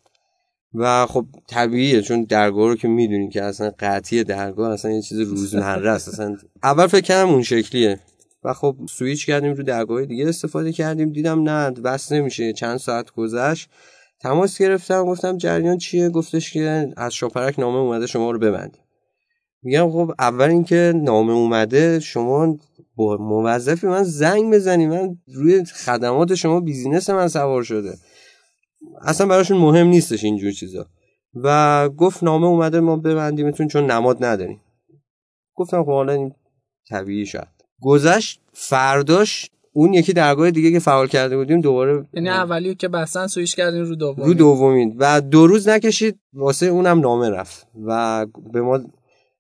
[0.75, 5.21] و خب طبیعیه چون درگاه رو که می‌دونی که اصلا قطعی درگاه اصلا یه چیز
[5.21, 6.09] روزمره است.
[6.09, 8.01] اصلا اول فکر کردم اون شکلیه.
[8.45, 11.13] و خب سویچ کردیم رو درگاه دیگه استفاده کردیم.
[11.13, 12.53] دیدم نه بس نمیشه.
[12.53, 13.69] چند ساعت گذشت.
[14.25, 18.83] تماس گرفتم گفتم جریان چیه؟ گفتش که از شاپرک نامه اومده شما رو ببندیم.
[19.63, 22.57] میگم خب اول اینکه نامه اومده شما
[22.97, 24.87] با موظفی من زنگ بزنی.
[24.87, 27.99] من روی خدمات شما بیزینس من سوار شده.
[29.03, 30.87] اصلا براشون مهم نیستش اینجور چیزا.
[31.35, 34.61] و گفت نامه اومده ما ببندیمتون چون نماد نداریم.
[35.55, 36.35] گفتم خب حالا این
[36.89, 37.49] طبیعی شد.
[37.81, 43.27] گذشت فرداش اون یکی درگاه دیگه که فعال کرده بودیم دوباره یعنی اولی که بسن
[43.27, 44.97] سویش کردیم رو دومین رو دومین.
[44.99, 47.67] و دو روز نکشید واسه اونم نامه رفت.
[47.87, 48.81] و به ما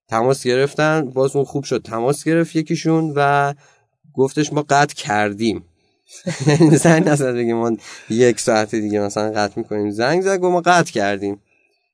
[0.08, 1.82] تماس گرفتن باز اون خوب شد.
[1.82, 3.54] تماس گرفت یکیشون و
[4.14, 5.64] گفتش ما قطع کردیم.
[6.82, 7.76] زنگ نزد بگیم ما
[8.10, 9.90] یک ساعت دیگه مثلا قطع می‌کنیم.
[9.90, 11.40] زنگ زد گفت ما قطع کردیم.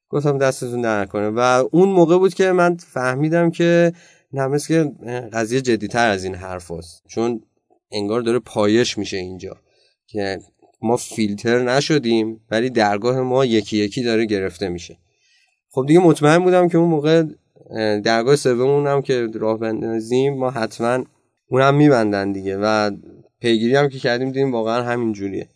[0.08, 3.92] گفتم دستتون در کنه و اون موقع بود که من فهمیدم که
[4.32, 4.92] نه که
[5.32, 7.02] قضیه جدیتر از این حرف هست.
[7.08, 7.42] چون
[7.92, 9.56] انگار داره پایش میشه اینجا.
[10.06, 10.38] که
[10.82, 14.98] ما فیلتر نشدیم ولی درگاه ما یکی یکی داره گرفته میشه.
[15.70, 17.24] خب دیگه مطمئن بودم که اون موقع
[18.04, 21.04] درگاه سومون هم که راه بندازیم ما حتما
[21.48, 22.90] اونم میبندن دیگه و
[23.40, 25.48] پیگیری هم که کردیم دیدیم واقعا همین جوریه.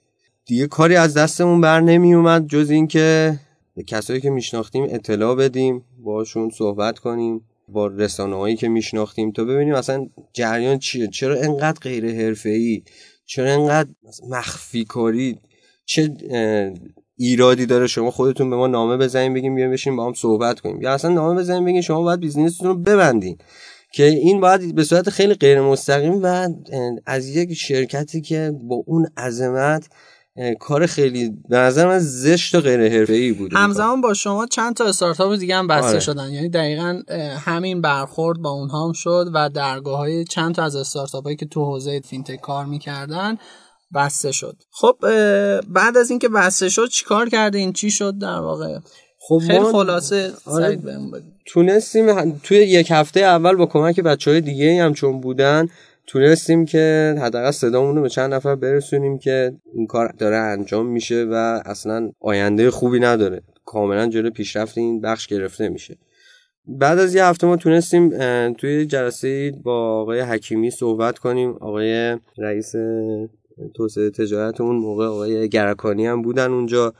[0.46, 3.38] دیگه کاری از دستمون بر نمی اومد جز اینکه
[3.76, 7.48] به کسایی که میشناختیم اطلاع بدیم باشون صحبت کنیم.
[7.68, 12.82] با رسانه هایی که میشناختیم تا ببینیم اصلا جریان چیه؟ چرا انقدر غیر ای
[13.26, 13.88] چرا انقدر
[14.28, 15.38] مخفی کاری
[15.84, 16.10] چه
[17.16, 20.82] ایرادی داره؟ شما خودتون به ما نامه بزنین بگیم بیایم بشین با هم صحبت کنیم.
[20.82, 23.38] یا اصلا نامه بزنین بگین شما باید بیزینستون رو ببندین.
[23.92, 26.48] که این باید به صورت خیلی غیر مستقیم و
[27.06, 29.88] از یک شرکتی که با اون عظمت
[30.60, 34.84] کار خیلی به نظر من زشت و غیر حرفه‌ای بود همزمان با شما چند تا
[34.84, 36.00] استارتاپ دیگه هم بسته آره.
[36.00, 36.30] شدن.
[36.30, 37.00] یعنی دقیقا
[37.38, 41.46] همین برخورد با اونها هم شد و درگاه های چند تا از استارتاپ هایی که
[41.46, 43.38] تو حوزه فینتک کار می‌کردن
[43.94, 44.56] بسته شد.
[44.70, 44.96] خب
[45.68, 48.78] بعد از اینکه بسته شد چیکار کردین؟ چی شد در واقع؟
[49.28, 50.78] خب خیلی خلاصه آره.
[51.46, 55.68] تونستیم توی یک هفته اول با کمک بچه های دیگه هم چون بودن
[56.06, 61.24] تونستیم که حداقل صدامون رو به چند نفر برسونیم که این کار داره انجام میشه
[61.30, 63.42] و اصلا آینده خوبی نداره.
[63.64, 65.96] کاملا جلو پیشرفت این بخش گرفته میشه.
[66.66, 68.10] بعد از یه هفته ما تونستیم
[68.52, 71.50] توی جلسه با آقای حکیمی صحبت کنیم.
[71.50, 72.72] آقای رئیس
[73.74, 76.94] توسعه تجارت اون موقع آقای گرکانی هم بودن اونجا.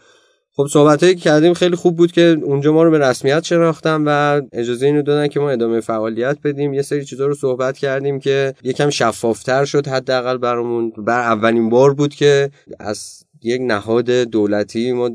[0.57, 4.05] خب صحبت هایی که کردیم خیلی خوب بود که اونجا ما رو به رسمیت شناختن
[4.07, 6.75] و اجازه اینو دادن که ما ادامه فعالیت بدیم.
[6.75, 10.93] یه سری چیزا رو صحبت کردیم که یکم شفافتر شد حداقل برامون.
[10.99, 15.11] بر اولین بار بود که از یک نهاد دولتی ما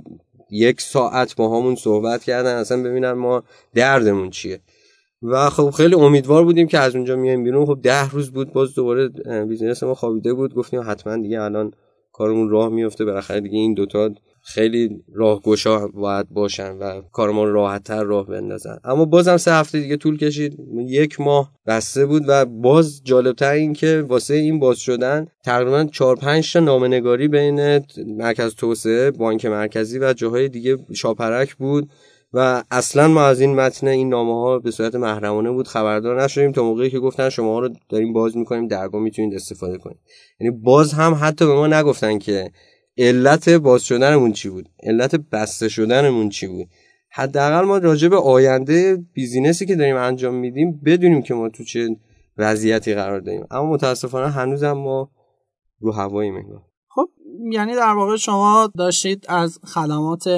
[0.52, 2.56] یک ساعت با همون صحبت کردن.
[2.56, 3.44] اصلا ببینن ما
[3.76, 4.60] دردمون چیه.
[5.24, 7.66] و خب خیلی امیدوار بودیم که از اونجا میایم بیرون.
[7.66, 9.08] خب ده روز بود باز دوباره
[9.46, 10.54] بیزینس ما خوابیده بود.
[10.54, 11.74] گفتیم حتما دیگه الان
[12.12, 13.06] کارمون راه میفته.
[13.06, 14.10] بالاخره دیگه این دوتا
[14.54, 18.78] خیلی راهگشا باید باشن و کارمان راحتتر راه بندازن.
[18.84, 20.58] اما بازم سه هفته دیگه طول کشید.
[20.88, 26.16] یک ماه بسته بود و باز جالبتر این که واسه این باز شدن تقریبا 4
[26.16, 31.90] 5 تا نامنگاری بین مرکز توسعه بانک مرکزی و جاهای دیگه شاپرک بود
[32.34, 36.52] و اصلا ما از این متن این نامه ها به صورت محرمانه بود خبردار نشدیم
[36.52, 40.00] تا موقعی که گفتن شما رو داریم باز می‌کنیم درگاه می‌تونید استفاده کنید.
[40.40, 42.52] یعنی باز هم حتی به ما نگفتن که
[43.00, 46.68] علت باز شدنمون چی بود؟ علت بسته شدنمون چی بود؟
[47.10, 51.96] حداقل ما راجع به آینده بیزینسی که داریم انجام میدیم بدونیم که ما تو چه
[52.38, 53.46] وضعیتی قرار داریم.
[53.52, 55.12] اما متاسفانه هنوزم ما
[55.80, 56.69] رو هوایی انگار.
[57.52, 60.30] یعنی در واقع شما داشتید از خدمات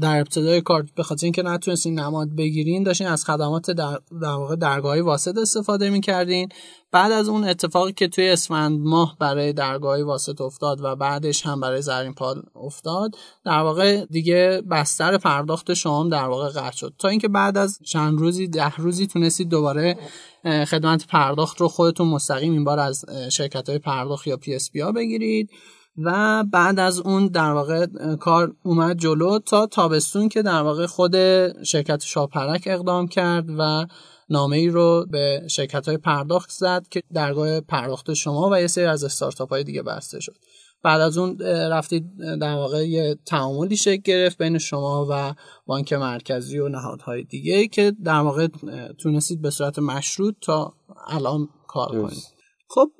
[0.00, 4.56] در ابتدای کار به خاطر اینکه نتونستین نماد بگیرین داشتین از خدمات در, در واقع
[4.56, 6.48] درگاهی واسط استفاده می‌کردین.
[6.92, 11.60] بعد از اون اتفاقی که توی اسفند ماه برای درگاهی واسط افتاد و بعدش هم
[11.60, 16.94] برای زرین پال افتاد در واقع دیگه بستر پرداخت شما در واقع قطع شد.
[16.98, 19.98] تا اینکه بعد از چند روزی ده روزی تونستید دوباره
[20.44, 25.50] خدمت پرداخت رو خودتون مستقیم این بار از شرکت های پرداخت یا PSP بگیرید.
[25.96, 27.86] و بعد از اون در واقع
[28.20, 31.14] کار اومد جلو تا تابستون که در واقع خود
[31.62, 33.86] شرکت شاپرک اقدام کرد و
[34.30, 38.84] نامه ای رو به شرکت های پرداخت زد که درگاه پرداخت شما و یه سری
[38.84, 40.36] از استارتاپ های دیگه بسته شد.
[40.82, 41.38] بعد از اون
[41.70, 42.04] رفتید
[42.40, 45.34] در واقع یه تعاملی شکل گرفت بین شما و
[45.66, 48.48] بانک مرکزی و نهادهای دیگه که در واقع
[48.98, 50.74] تونستید به صورت مشروط تا
[51.06, 52.22] الان کار کنید.
[52.68, 52.90] خب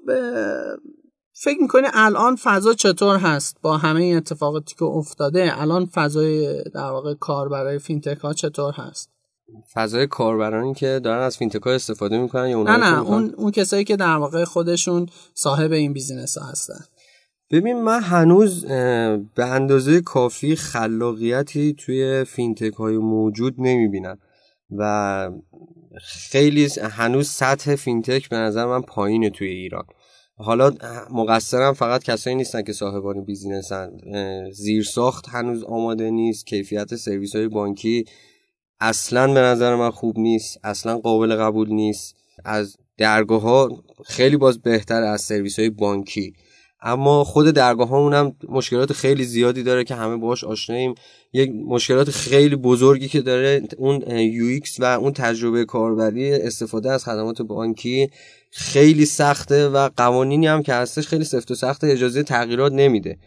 [1.43, 6.91] فکر می‌کنی الان فضا چطور هست؟ با همه این اتفاقاتی که افتاده الان فضای در
[6.91, 9.11] واقع کار برای فینتک ها چطور هست؟
[9.73, 13.85] فضای کاربرانی که دارن از فینتک ها استفاده می‌کنن یا نه نه اون اون کسایی
[13.85, 16.85] که در واقع خودشون صاحب این business ها هستن.
[17.51, 18.65] ببین من هنوز
[19.35, 24.19] به اندازه کافی خلاقیتی توی فینتک های موجود نمی‌بینم
[24.77, 25.31] و
[26.03, 29.85] خیلی هنوز سطح فینتک به نظر من پایینه توی ایران.
[30.43, 30.73] حالا
[31.11, 33.91] مقصرم فقط کسایی نیستن که صاحبان business ن.
[34.53, 36.47] زیر ساخت هنوز آماده نیست.
[36.47, 38.05] کیفیت سرویس های بانکی
[38.81, 40.59] اصلا به نظر من خوب نیست.
[40.65, 42.17] اصلا قابل قبول نیست.
[42.45, 46.35] از درگاه ها خیلی باز بهتر از سرویس های بانکی.
[46.83, 50.95] اما خود درگاه ها هم مشکلات خیلی زیادی داره که همه باش آشناییم.
[51.33, 57.43] یک مشکلات خیلی بزرگی که داره اون UI و اون تجربه کاربری استفاده از خدمات
[57.43, 58.11] بانکی
[58.51, 63.19] خیلی سخته و قوانینی هم که هستش خیلی سفت و سخت اجازه تغییرات نمیده.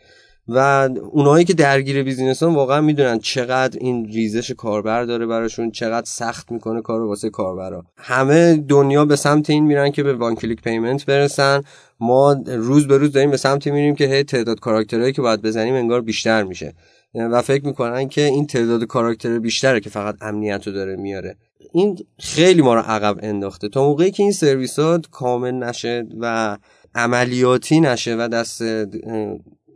[0.48, 6.06] و اونایی که درگیر business ان واقعا می‌دونن چقدر این ریزش کاربر داره براشون چقدر
[6.06, 7.86] سخت می‌کنه کار واسه کاربرا.
[7.98, 11.64] همه دنیا به سمت این میرن که به one click payment برسن.
[12.00, 15.76] ما روز به روز داریم به سمت میریم که هی تعداد کاراکترهایی که باید بزنیم
[15.76, 16.74] انگار بیشتر میشه.
[17.16, 21.36] و فکر می‌کنن که این تعداد کاراکتر بیشتره که فقط امنیت رو داره میاره.
[21.74, 23.70] این خیلی ما رو عقب انداخته.
[23.70, 24.80] تا موقعی که این سرویس
[25.12, 26.58] کامل نشه و
[26.96, 28.62] عملیاتی نشه و دست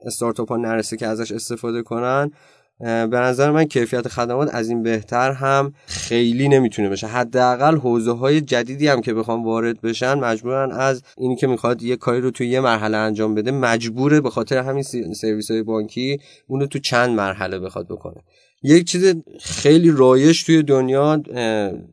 [0.05, 2.31] استارتاپ ها نرسه که ازش استفاده کنن
[2.79, 7.07] به نظر من کیفیت خدمات از این بهتر هم خیلی نمی‌تونه بشه.
[7.07, 11.95] حداقل حوزه های جدیدی هم که بخوام وارد بشن مجبورن از اینی که می‌خواد یه
[11.95, 16.65] کاری رو توی یه مرحله انجام بده مجبوره به خاطر همین سرویس های بانکی اونو
[16.65, 18.23] تو چند مرحله بخواد بکنه.
[18.63, 21.21] یک چیز خیلی رایج توی دنیا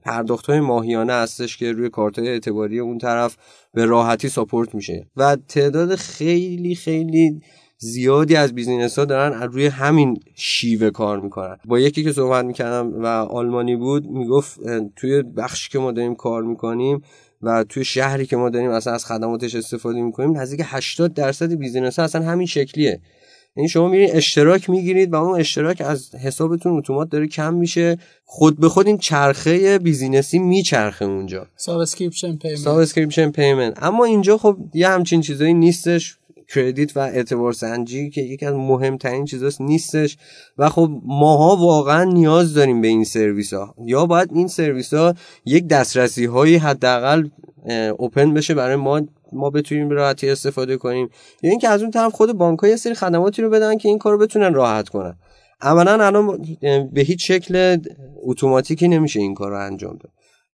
[0.02, 3.36] پرداخت های ماهیانه هستش که روی کارت اعتباری اون طرف
[3.74, 5.06] به راحتی support میشه.
[5.16, 7.40] و تعداد خیلی خیلی
[7.84, 11.56] زیادی از business ها دارن روی همین شیوه کار می‌کنن.
[11.64, 14.60] با یکی که صحبت می‌کردم و آلمانی بود می‌گفت
[14.96, 17.02] توی بخشی که ما داریم کار می‌کنیم
[17.42, 21.98] و توی شهری که ما داریم اصلا از خدماتش استفاده می‌کنیم نزدیک 80 درصد business
[21.98, 23.00] ها اصلا همین شکلیه.
[23.56, 27.98] این شما میرین اشتراک می‌گیرید و اون اشتراک از حسابتون اتومات داره کم میشه.
[28.24, 31.46] خود به خود این چرخه business ی میچرخه اونجا.
[31.56, 36.18] subscription payment subscription payment اما اینجا خب یه همچین چیزایی نیستش.
[36.48, 40.16] credit و اعتبار سنجی که یکی از مهمترین چیزاست نیستش.
[40.58, 45.14] و خب ماها واقعا نیاز داریم به این سرویس ها یا باید این سرویس ها
[45.46, 47.28] یک دسترسی هایی حداقل
[47.98, 49.02] open بشه برای ما
[49.32, 51.08] ما بتونیم راحتی استفاده کنیم.
[51.42, 54.18] یا اینکه از اون طرف خود بانک یه سری خدماتی رو بدن که این کارو
[54.18, 55.16] بتونن راحت کنن.
[55.60, 56.42] عملا الان
[56.92, 57.78] به هیچ شکل
[58.22, 60.12] اتوماتیکی نمیشه این کار رو انجام داد.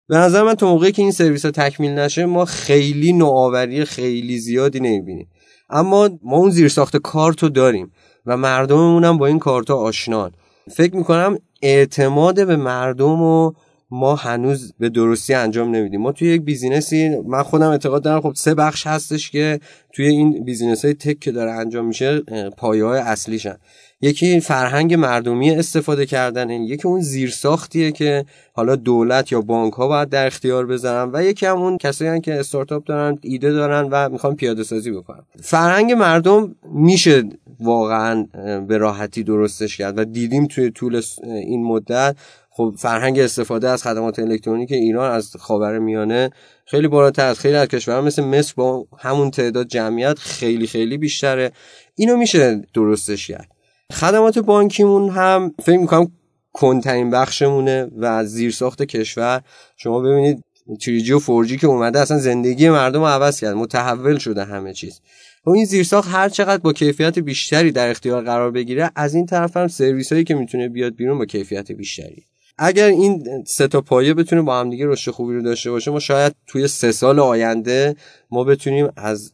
[0.08, 4.40] به نظر من تو موقعی که این سرویس ها تکمیل نشه ما خیلی نوآوری خیلی
[4.40, 5.28] زیادی نمی‌بینیم.
[5.70, 7.92] اما ما اون زیرساخت کارت رو داریم
[8.26, 10.32] و مردممون هم با این کارت آشنان.
[10.72, 13.52] فکر می‌کنم اعتماد به مردم و
[13.92, 16.02] ما هنوز به درستی انجام نمیدیم.
[16.02, 19.60] ما توی یک business ی من خودم اعتقاد دارم خب سه بخش هستش که
[19.94, 22.20] توی این business های tech که داره انجام میشه
[22.58, 23.56] پایه های اصلیشن.
[24.02, 30.10] یکی فرهنگ مردمی استفاده کردن یکی اون زیرساختیه که حالا دولت یا بانک ها باید
[30.10, 34.36] در اختیار بذارن و یکی هم اون کسایی که استارتاپ دارن ایده دارن و می‌خوان
[34.36, 35.24] پیاده سازی بکنن.
[35.42, 37.24] فرهنگ مردم میشه
[37.60, 38.28] واقعا
[38.68, 42.16] به راحتی درستش کرد و دیدیم توی طول این مدت
[42.50, 46.30] خب فرهنگ استفاده از خدمات الکترونیک ایران از خاور میانه
[46.66, 51.52] خیلی بالاتر از خیلی از کشورها مثل مصر با همون تعداد جمعیت خیلی خیلی بیشتره.
[51.96, 53.59] اینو میشه درستش کرد.
[53.92, 56.12] خدمات بانکیمون هم فکر می‌کنم
[56.54, 59.42] کنترین بخشمونه و زیرساخت کشور.
[59.78, 60.44] شما ببینید
[60.82, 65.02] تریجی و فورجی که اومده اصلا زندگی مردم رو عوض کرد متحول شده همه چیز.
[65.46, 69.58] و این زیرساخت هر چقدر با کیفیت بیشتری در اختیار قرار بگیره از این طرف
[69.58, 72.26] هم سرویس هایی که می‌تونه بیاد بیرون با کیفیت بیشتری.
[72.58, 76.00] اگر این سه تا پایه بتونه با هم دیگه رشد خوبی رو داشته باشه ما
[76.00, 77.96] شاید توی سه سال آینده
[78.32, 79.34] ما بتونیم از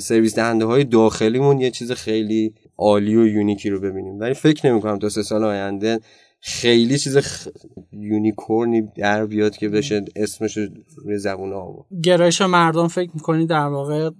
[0.00, 4.20] سرویس دهنده های داخلیمون یه چیز خیلی عالی و یونیکی رو ببینیم.
[4.20, 6.00] ولی فکر نمی کنم تا سه سال آینده
[6.40, 7.48] خیلی چیز خ...
[7.92, 10.58] یونیکورنی در بیاد که بشه اسمش
[10.96, 14.10] روی زبون ها گرایش مردم فکر می‌کنی در واقع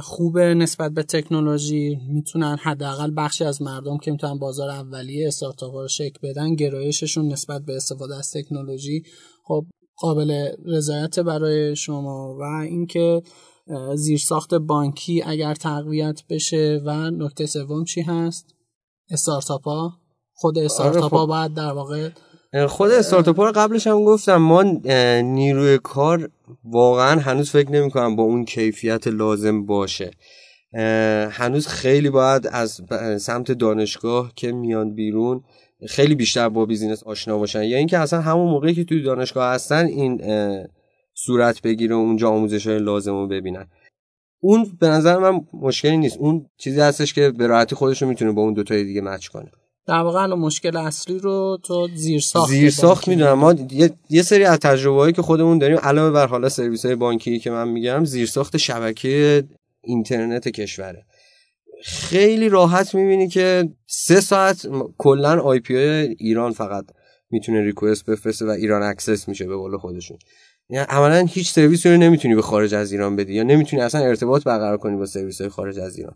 [0.00, 5.88] خوبه نسبت به تکنولوژی؟ می‌تونن حداقل بخشی از مردم که می‌تونن بازار اولیه استارتاپ رو
[5.88, 9.02] شکل بدن گرایششون نسبت به استفاده از تکنولوژی
[9.44, 13.22] خب قابل رضایت برای شما و اینکه
[13.94, 18.54] زیرساخت بانکی اگر تقویت بشه و نکته سوم چی هست؟
[19.10, 19.92] استارتاپ ها
[20.32, 21.28] خود استارتاپ ها آره، خب.
[21.28, 22.10] باید در واقع
[22.68, 24.36] خود استارتاپ رو قبلش هم گفتم.
[24.36, 24.62] ما
[25.22, 26.30] نیروی کار
[26.64, 30.10] واقعا هنوز فکر نمی کنم با اون کیفیت لازم باشه.
[31.30, 32.80] هنوز خیلی باید از
[33.18, 35.44] سمت دانشگاه که میان بیرون
[35.88, 37.62] خیلی بیشتر با business آشنا باشن.
[37.62, 40.20] یا اینکه اصلا همون موقعی که توی دانشگاه هستن این
[41.18, 43.66] صورت بگیره و اونجا آموزش های لازم رو ببینن.
[44.40, 46.16] اون به نظر من مشکلی نیست.
[46.18, 49.50] اون چیزی هستش که به راحتی خودش رو می‌تونه با اون دوتای دیگه match کنه.
[49.86, 53.32] در واقع مشکل اصلی رو تو زیر ساخت زیر ساخت می‌دونم.
[53.32, 56.94] ما یه،, یه سری از تجربه هایی که خودمون داریم علاوه بر حالا سرویس های
[56.94, 59.44] بانکی که من میگم زیر ساخت شبکه
[59.84, 61.06] اینترنت کشوره.
[61.84, 65.76] خیلی راحت می‌بینی که سه ساعت کلا IP
[66.18, 66.84] ایران فقط
[67.30, 70.18] می‌تونه request بفرسته و Iran access میشه به قول خودشون.
[70.68, 74.44] یعنی عملا هیچ سرویسی رو نمی‌تونی به خارج از ایران بدی یا نمی‌تونی اصلا ارتباط
[74.44, 76.14] برقرار کنی با سرویس های خارج از ایران.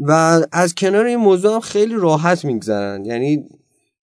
[0.00, 3.04] و از کنار این موضوع هم خیلی راحت میگذرن.
[3.04, 3.44] یعنی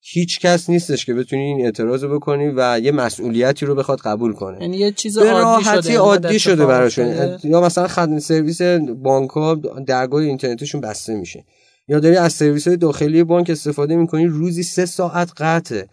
[0.05, 4.61] هیچ کس نیستش که بتونی این اعتراض بکنی و یه مسئولیتی رو بخواد قبول کنه.
[4.61, 7.37] یعنی یه چیز به راحتی عادی شده براشون.
[7.43, 8.61] یا مثلا خدمت سرویس
[8.95, 9.55] بانک ها
[9.87, 11.45] درگاه اینترنتشون بسته میشه.
[11.87, 15.87] یا داری از سرویس های داخلی بانک استفاده می‌کنی روزی سه ساعت قطعه.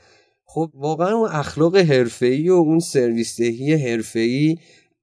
[0.52, 4.56] خب واقعا اون اخلاق حرفه‌ای و اون سرویس دهی حرفه‌ای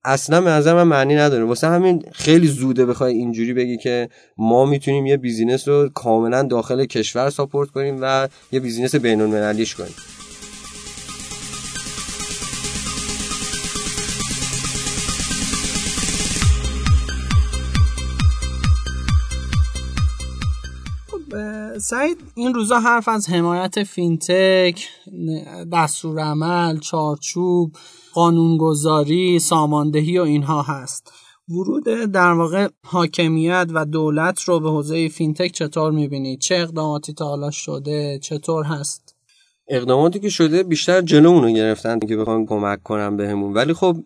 [0.03, 1.43] اصلا به نظر معنی نداره.
[1.43, 6.85] واسه همین خیلی زوده بخوای اینجوری بگی که ما می‌تونیم یه business رو کاملا داخل
[6.85, 9.93] کشور support کنیم و یه business بین المللیش کنیم.
[21.79, 24.87] سعید این روزا حرف از حمایت فینتک
[25.73, 27.75] دستورالعمل چارچوب
[28.13, 31.11] قانونگذاری ساماندهی و اینها هست.
[31.49, 37.25] ورود در واقع حاکمیت و دولت رو به حوزه فینتک چطور می‌بینید چه اقداماتی تا
[37.25, 39.06] حالا شده؟ چطور هست؟
[39.69, 43.53] اقداماتی که شده بیشتر جلو اونو گرفتن که بخوان کمک کنن بهمون.
[43.53, 43.97] ولی خب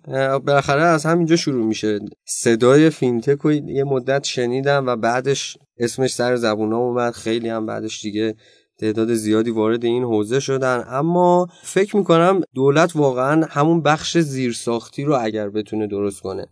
[0.45, 1.99] بالاخره از همینجا شروع میشه.
[2.26, 7.14] صدای فینتک رو یه مدت شنیدن و بعدش اسمش سر زبونا اومد.
[7.14, 8.36] خیلی هم بعدش دیگه
[8.80, 10.84] تعداد زیادی وارد این حوزه شدن.
[10.88, 16.45] اما فکر می‌کنم دولت واقعا همون بخش زیرساختی رو اگر بتونه درست کنه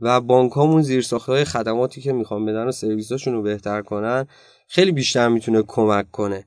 [0.00, 4.26] و بانک همون زیرساخت خدماتی که می‌خوان بدن و سرویساشون رو بهتر کنن
[4.68, 6.44] خیلی بیشتر می‌تونه کمک کنه.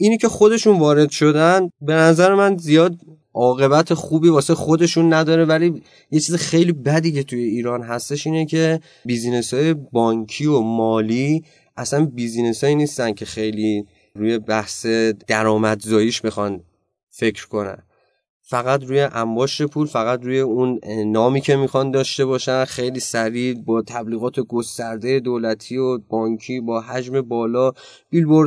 [0.00, 2.96] اینی که خودشون وارد شدن به نظر من زیاد
[3.34, 8.46] عاقبت خوبی واسه خودشون نداره ولی یه چیز خیلی بدی که توی ایران هستش اینه
[8.46, 11.44] که بیزینس های بانکی و مالی
[11.76, 13.84] اصلا business هایی نیستن که خیلی
[14.14, 14.86] روی بحث
[15.26, 16.60] درآمدزاییش می‌خوان
[17.10, 17.82] فکر کنن.
[18.50, 23.82] فقط روی انباشت پول فقط روی اون نامی که می‌خوان داشته باشن خیلی سریع با
[23.82, 27.72] تبلیغات گسترده دولتی و بانکی با حجم بالا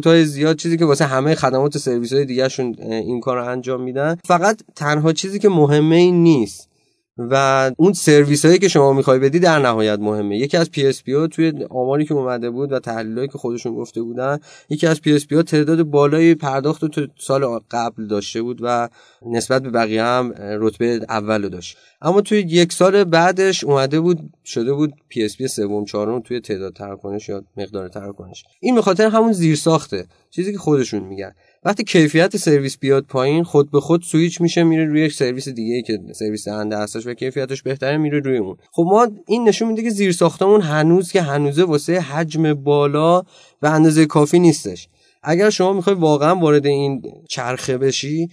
[0.06, 3.82] های زیاد چیزی که واسه همه خدمات و سرویس های دیگرشون این کار رو انجام
[3.82, 4.18] میدن.
[4.26, 6.71] فقط تنها چیزی که مهمه این نیست.
[7.18, 10.38] و اون سرویس هایی که شما می‌خوای بدی در نهایت مهمه.
[10.38, 14.40] یکی از PSP توی آماری که اومده بود و تحلیلایی که خودشون گفته بودن
[14.70, 18.90] یکی از PSP تعداد بالایی پرداخت رو تو سال قبل داشته بود و
[19.26, 21.78] نسبت به بقیه هم رتبه اول داشت.
[22.02, 27.30] اما توی یک سال بعدش اومده بود شده بود PSP سوم چهارم توی تعداد تراکنش
[27.30, 28.44] یا مقدار تراکنش.
[28.60, 31.32] این به خاطر همون زیر ساخته چیزی که خودشون میگن.
[31.64, 35.82] وقتی کیفیت سرویس بیاد پایین خود به خود سویچ میشه میره روی یک سرویس دیگه
[35.82, 38.58] که سرویس دهنده هستش و کیفیتش بهتره میره روی اون.
[38.72, 43.20] خب ما این نشون میده که زیر ساختمون هنوز که هنوزه واسه حجم بالا
[43.62, 44.88] و اندازه کافی نیستش.
[45.24, 48.30] اگر شما می‌خوای واقعا وارد این چرخه بشی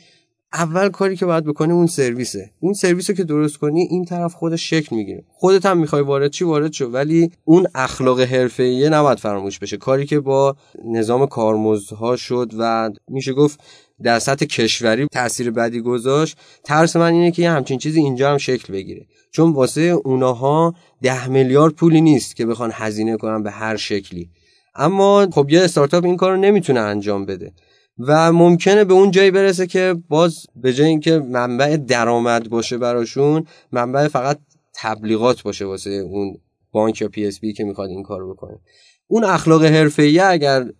[0.52, 2.50] اول کاری که باید بکنی اون سرویسه.
[2.60, 5.24] اون سرویس رو که درست کنی این طرف خودش شکل می‌گیره.
[5.28, 6.86] خودت هم می‌خوای وارد چی؟ وارد شو.
[6.86, 9.76] ولی اون اخلاق حرفه‌ایه نباید فراموش بشه.
[9.76, 13.60] کاری که با نظام کارمزدها شد و میشه گفت
[14.02, 18.38] در سطح کشوری تاثیر بدی گذاشت ترس من اینه که یه همچین چیزی اینجا هم
[18.38, 19.06] شکل بگیره.
[19.30, 24.30] چون واسه اوناها ده میلیارد پولی نیست که بخوان هزینه کنن به هر شکلی.
[24.74, 27.52] اما خب یه استارتاپ این کار رو نمی‌تونه انجام بده.
[27.98, 33.46] و ممکنه به اون جایی برسه که باز به جای اینکه منبع درآمد باشه براشون
[33.72, 34.38] منبع فقط
[34.74, 36.36] تبلیغات باشه واسه اون
[36.72, 38.58] بانک یا PSP که می‌خواد این کارو بکنه.
[39.06, 40.70] اون اخلاق حرفه‌ای اگر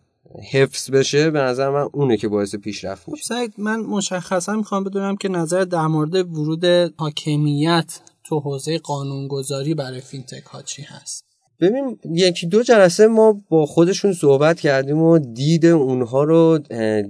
[0.52, 4.84] حفظ بشه به نظر من اونه که باعث پیشرفت خب، میشه سعید من مشخصا می‌خوام
[4.84, 6.64] بدونم که نظر در مورد ورود
[6.96, 11.27] حاکمیت تو حوزه قانونگذاری برای فینتک ها چی هست؟
[11.60, 16.58] ببین یکی دو جلسه ما با خودشون صحبت کردیم و دید اونها رو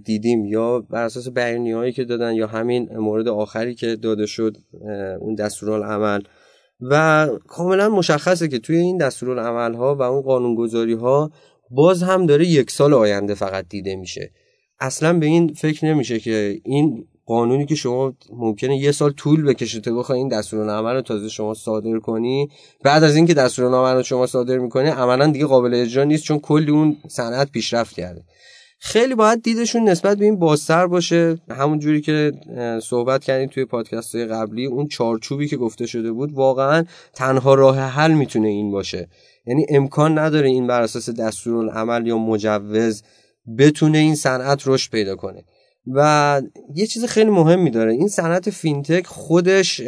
[0.05, 0.45] دیدیم.
[0.45, 4.57] یا بر اساس بیانیه هایی که دادن یا همین مورد آخری که داده شد
[5.21, 6.21] اون دستورالعمل.
[6.81, 11.31] و کاملا مشخصه که توی این دستورالعمل ها و اون قانونگذاری ها
[11.71, 14.31] باز هم داره یک سال آینده فقط دیده میشه.
[14.81, 19.81] اصلا به این فکر نمیشه که این قانونی که شما ممکنه یه سال طول بکشه
[19.81, 22.49] تا بخوای این دستورالعمل رو تازه شما صادر کنی.
[22.85, 26.71] بعد از اینکه دستورالعمل رو شما صادر می‌کنی عملا دیگه قابل اجرا نیست چون کلی
[26.71, 28.23] اون صنعت پیشرفت کرده.
[28.81, 31.39] خیلی باید دیدشون نسبت به این بازتر باشه.
[31.51, 32.33] همون جوری که
[32.83, 37.79] صحبت کردیم توی پادکست های قبلی اون چارچوبی که گفته شده بود واقعا تنها راه
[37.79, 39.09] حل می‌تونه این باشه.
[39.47, 43.03] یعنی امکان نداره این بر اساس دستورالعمل یا مجوز
[43.59, 45.45] بتونه این صنعت رشد پیدا کنه.
[45.95, 46.43] و
[46.75, 47.93] یه چیز خیلی مهمی داره.
[47.93, 49.81] این صنعت فینتک خودش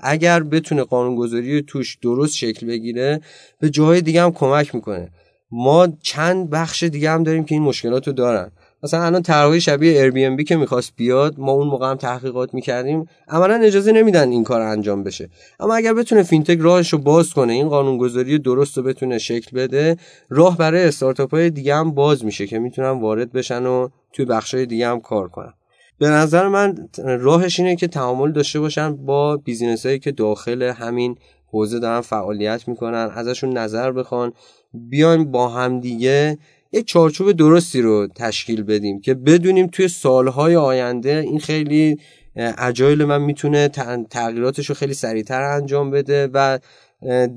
[0.00, 3.20] اگر بتونه قانونگذاری توش درست شکل بگیره
[3.58, 5.08] به جاهای دیگه هم کمک می‌کنه.
[5.50, 8.52] ما چند بخش دیگه هم داریم که این مشکلات رو دارن.
[8.82, 13.06] مثلا الان طرحهای شبیه Airbnb که می‌خواست بیاد ما اون موقع هم تحقیقات می‌کردیم.
[13.28, 15.28] عملا اجازه نمیدن این کار انجام بشه.
[15.60, 19.96] اما اگر بتونه فینتک راهش رو باز کنه این قانونگذاری درست رو بتونه شکل بده
[20.28, 24.66] راه برای استارتاپ های دیگه هم باز میشه که می‌تونن وارد بشن و توی بخشای
[24.66, 25.52] دیگه هم کار کنن.
[25.98, 31.16] به نظر من راهش اینه که تعامل داشته باشن با بیزینس هایی که داخل همین
[31.50, 34.32] حوزه دارن فعالیت می‌کنن ازشون نظر بخوان
[34.74, 36.38] بیایم با همدیگه
[36.72, 41.98] یک چارچوب درستی رو تشکیل بدیم که بدونیم توی سالهای آینده این خیلی
[42.36, 43.68] اجایل من می‌تونه
[44.10, 46.58] تغییراتش رو خیلی سریعتر انجام بده و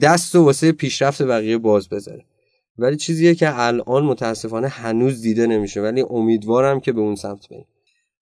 [0.02, 2.26] دست و واسه پیشرفت بقیه باز بذاره.
[2.78, 7.66] ولی چیزیه که الان متاسفانه هنوز دیده نمیشه ولی امیدوارم که به اون سمت بریم.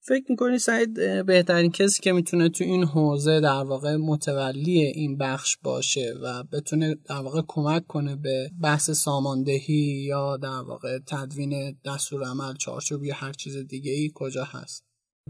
[0.06, 0.94] فکر می‌کنی سعید
[1.26, 6.96] بهترین کسی که می‌تونه تو این حوزه در واقع متولی این بخش باشه و بتونه
[7.06, 13.16] در واقع کمک کنه به بحث ساماندهی یا در واقع تدوین دستور عمل چارچوب یا
[13.16, 14.84] هر چیز دیگه ای کجا هست؟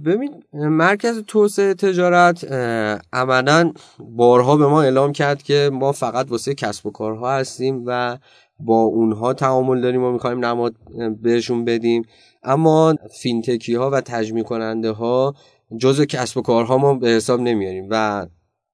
[0.06, 2.44] ببین مرکز توسعه تجارت
[3.14, 8.18] عملا بارها به ما اعلام کرد که ما فقط واسه کسب و کارها هستیم و
[8.60, 10.76] با اونها تعامل داریم و می‌خوایم نماد
[11.22, 12.06] بهشون بدیم.
[12.44, 15.36] اما فینتکی ها و تجمیع کننده ها
[15.78, 18.26] جزء کسب و کارها ما به حساب نمیاریم و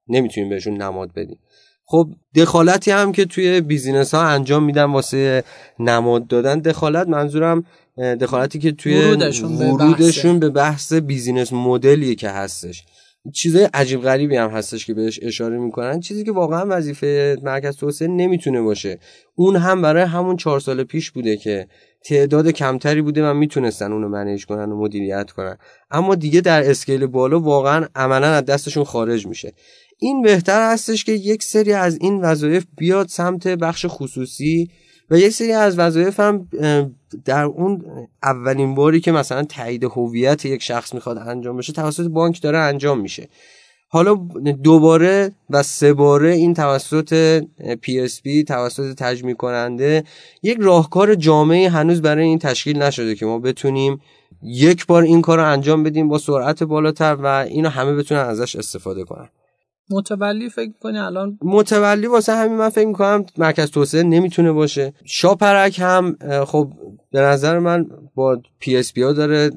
[0.08, 1.40] نمی‌تونیم بهشون نماد بدیم.
[1.86, 5.44] خب دخالتی هم که توی business ها انجام میدن واسه
[5.80, 7.64] نماد دادن دخالت منظورم
[7.98, 12.84] دخالتی که توی ورودشون, ورودشون به بحث business model یه که هستش.
[13.34, 16.00] چیزای عجیب غریبی هم هستش که بهش اشاره می‌کنن.
[16.00, 19.00] چیزی که واقعا وظیفه مرکز توسعه نمی‌تونه باشه.
[19.36, 21.68] اون هم برای همون چهار سال پیش بوده که
[22.06, 25.58] تعداد کمتری بوده و می‌تونستن اونو منیج کنن و مدیریت کنن.
[25.92, 29.54] اما دیگه در اسکیل بالا واقعا عملا از دستشون خارج میشه.
[29.98, 34.70] این بهتر هستش که یک سری از این وظایف بیاد سمت بخش خصوصی
[35.12, 36.48] و یک سری از وظایف هم
[37.26, 37.84] در اون
[38.24, 43.00] اولین باری که مثلا تایید هویت یک شخص می‌خواد انجام بشه توسط بانک داره انجام
[43.00, 43.30] میشه.
[43.92, 44.14] حالا
[44.64, 50.04] دوباره و سه باره این توسط PSP توسط تجمیع کننده
[50.44, 54.02] یک راهکار جامعی هنوز برای این تشکیل نشده که ما بتونیم
[54.44, 58.56] یک بار این کار رو انجام بدیم با سرعت بالاتر و اینو همه بتونن ازش
[58.56, 59.30] استفاده کنن.
[59.92, 64.94] متولی فکر کنی الان متولی واسه همین من فکر می‌کنم مرکز توسعه نمی‌تونه باشه.
[65.06, 66.72] شاپرک هم خب
[67.12, 67.86] به نظر من
[68.16, 69.50] با PSP ها داره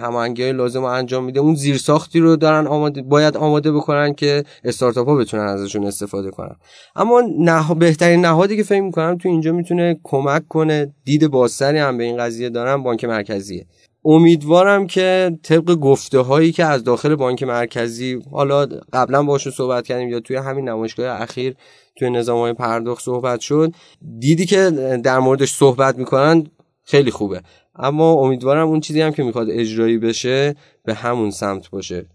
[0.00, 1.40] هماهنگی لازم رو انجام میده.
[1.40, 6.56] اون زیرساختی رو دارن آماده باید آماده بکنن که استارتاپ ها بتونن ازشون استفاده کنن.
[6.96, 10.94] اما نه بهترین نهادی که فکر می‌کنم تو اینجا می‌تونه کمک کنه.
[11.04, 13.66] دید بازتری هم به این قضیه دارن بانک مرکزیه.
[14.04, 20.08] امیدوارم که طبق گفته هایی که از داخل بانک مرکزی حالا قبلا باشون صحبت کردیم
[20.08, 21.56] یا توی همین نمایشگاه اخیر
[21.98, 23.72] توی نظام های پرداخت صحبت شد
[24.18, 24.70] دیدی که
[25.04, 26.46] در موردش صحبت می‌کنن
[26.82, 27.42] خیلی خوبه.
[27.74, 32.06] اما امیدوارم اون چیزی هم که می‌خواد اجرایی بشه به همون سمت باشه.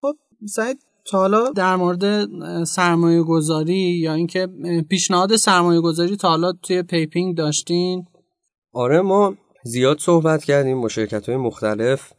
[0.00, 0.14] خب
[0.48, 2.28] سعید تا حالا در مورد
[2.64, 4.48] سرمایه گذاری یا اینکه
[4.88, 8.04] پیشنهاد سرمایه گذاری تا حالا توی پیپینگ داشتین؟
[8.72, 9.34] آره ما
[9.66, 12.12] زیاد صحبت کردیم با شرکت های مختلف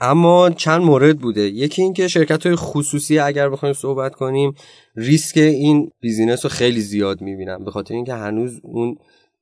[0.00, 1.40] اما چند مورد بوده.
[1.40, 4.54] یکی اینکه شرکت های خصوصی اگر بخوایم صحبت کنیم
[4.96, 8.96] ریسک این business رو خیلی زیاد می‌بینم به خاطر اینکه هنوز اون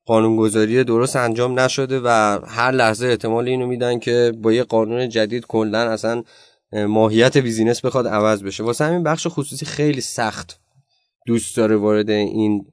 [0.07, 5.47] قانونگذاری درست انجام نشده و هر لحظه احتمال اینو میدن که با یه قانون جدید
[5.47, 6.23] کلا اصلا
[6.73, 8.65] ماهیت business بخواد عوض بشه.
[8.65, 10.61] واسه همین بخش خصوصی خیلی سخت
[11.27, 12.67] دوست داره وارد این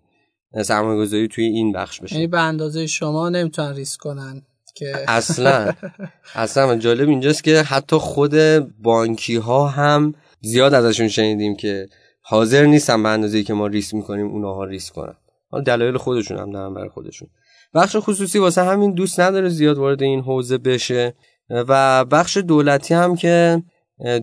[0.61, 2.15] سرمایه گذاری توی این بخش بشه.
[2.15, 4.41] یعنی به اندازه شما نمی‌تونن ریسک کنن.
[4.74, 5.74] که اصلا.
[6.36, 6.76] اصلا.
[6.76, 8.36] جالب اینجاست که حتی خود
[8.82, 11.88] بانکی ها هم زیاد ازشون شنیدیم که
[12.21, 15.15] حاضر نیستن به اندازه که ما ریسک می‌کنیم اونها ریسک کنن.
[15.49, 17.28] حالا دلایل خودشون هم دارن برای خودشون.
[17.74, 21.13] بخش خصوصی واسه همین دوست نداره زیاد وارد این حوزه بشه.
[21.49, 23.63] و بخش دولتی هم که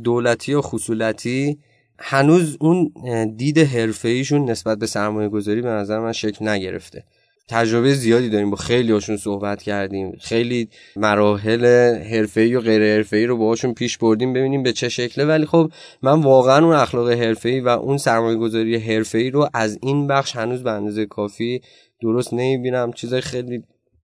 [0.04, 1.58] دولتی و خصولتی
[1.98, 2.92] هنوز اون
[3.36, 7.04] دید حرفه‌ایشون نسبت به سرمایه گذاری به نظر من شکل نگرفته.
[7.50, 10.16] تجربه زیادی داریم با خیلی هاشون صحبت کردیم.
[10.20, 15.24] خیلی مراحل حرفه‌ای و غیر حرفه‌ای رو باهاشون پیش بردیم ببینیم به چه شکله.
[15.24, 15.70] ولی خب
[16.02, 20.62] من واقعا اون اخلاق حرفه‌ای و اون سرمایه گذاری حرفه‌ای رو از این بخش هنوز
[20.62, 21.60] به اندازه کافی
[22.02, 22.92] درست نمی‌بینم.
[22.92, 23.62] چیزای خیلی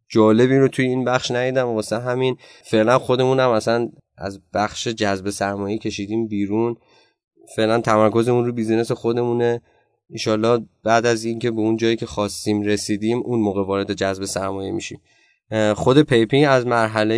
[0.08, 1.68] جالبی رو توی این بخش ندیدم.
[1.68, 3.88] واسه همین فعلا خودمونم مثلا
[4.18, 6.76] از بخش جذب سرمایه کشیدیم بیرون.
[7.56, 9.60] فعلا تمرکزمون رو بیزینس خودمونه.
[10.10, 14.72] ایشالله بعد از اینکه به اون جایی که خواستیم رسیدیم اون موقع وارد جذب سرمایه
[14.72, 15.00] میشیم.
[15.74, 17.14] خود پیپینگ از مرحله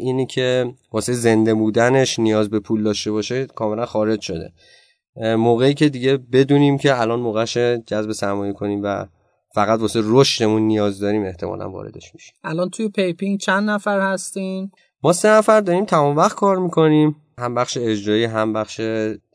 [0.00, 4.52] اینی که واسه زنده بودنش نیاز به پول داشته باشه کاملا خارج شده.
[5.16, 9.06] موقعی که دیگه بدونیم که الان موقعش جذب سرمایه کنیم و
[9.54, 12.34] فقط واسه رشدمون نیاز داریم احتمالا واردش میشیم.
[12.44, 14.70] الان توی پیپینگ چند نفر هستین؟
[15.02, 17.16] ما سه نفر داریم تمام وقت کار می‌کنیم.
[17.38, 18.80] هم بخش اجرایی هم بخش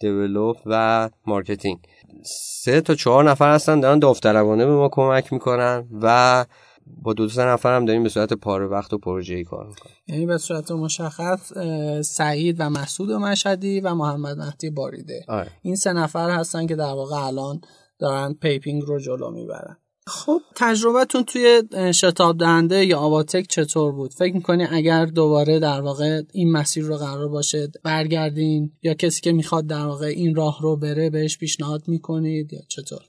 [0.01, 1.79] develop و marketing.
[2.25, 6.45] سه تا چهار نفر هستن دارن داوطلبانه به ما کمک می‌کنن و
[6.87, 9.95] با دو سه نفر هم داریم به صورت پاره وقت و پروژه‌ای کار می‌کنیم.
[10.07, 11.53] یعنی به صورت مشخص
[12.01, 15.25] سعید و مسعود مشهدی و محمد مهدی باریده.
[15.27, 15.51] آره.
[15.61, 17.61] این سه نفر هستن که در واقع الان
[17.99, 19.77] دارن پیپینگ رو جلو می‌برن.
[20.07, 26.21] خب تجربتون توی شتاب دهنده یا آواتک چطور بود؟ فکر می‌کنی اگر دوباره در واقع
[26.33, 30.75] این مسیر رو قرار باشه برگردین یا کسی که می‌خواد در واقع این راه رو
[30.75, 32.99] بره بهش پیشنهاد می‌کنید یا چطور؟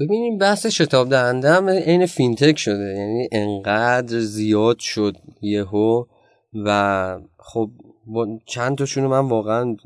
[0.00, 2.94] ببینیم بحث شتاب دهنده هم عین فینتک شده.
[2.98, 6.04] یعنی انقدر زیاد شد یهو
[6.64, 7.70] و خب
[8.46, 9.76] چند تاشون من واقعا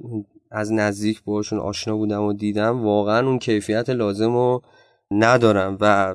[0.51, 4.63] از نزدیک باشون آشنا بودم و دیدم واقعا اون کیفیت لازم رو
[5.11, 6.15] ندارن و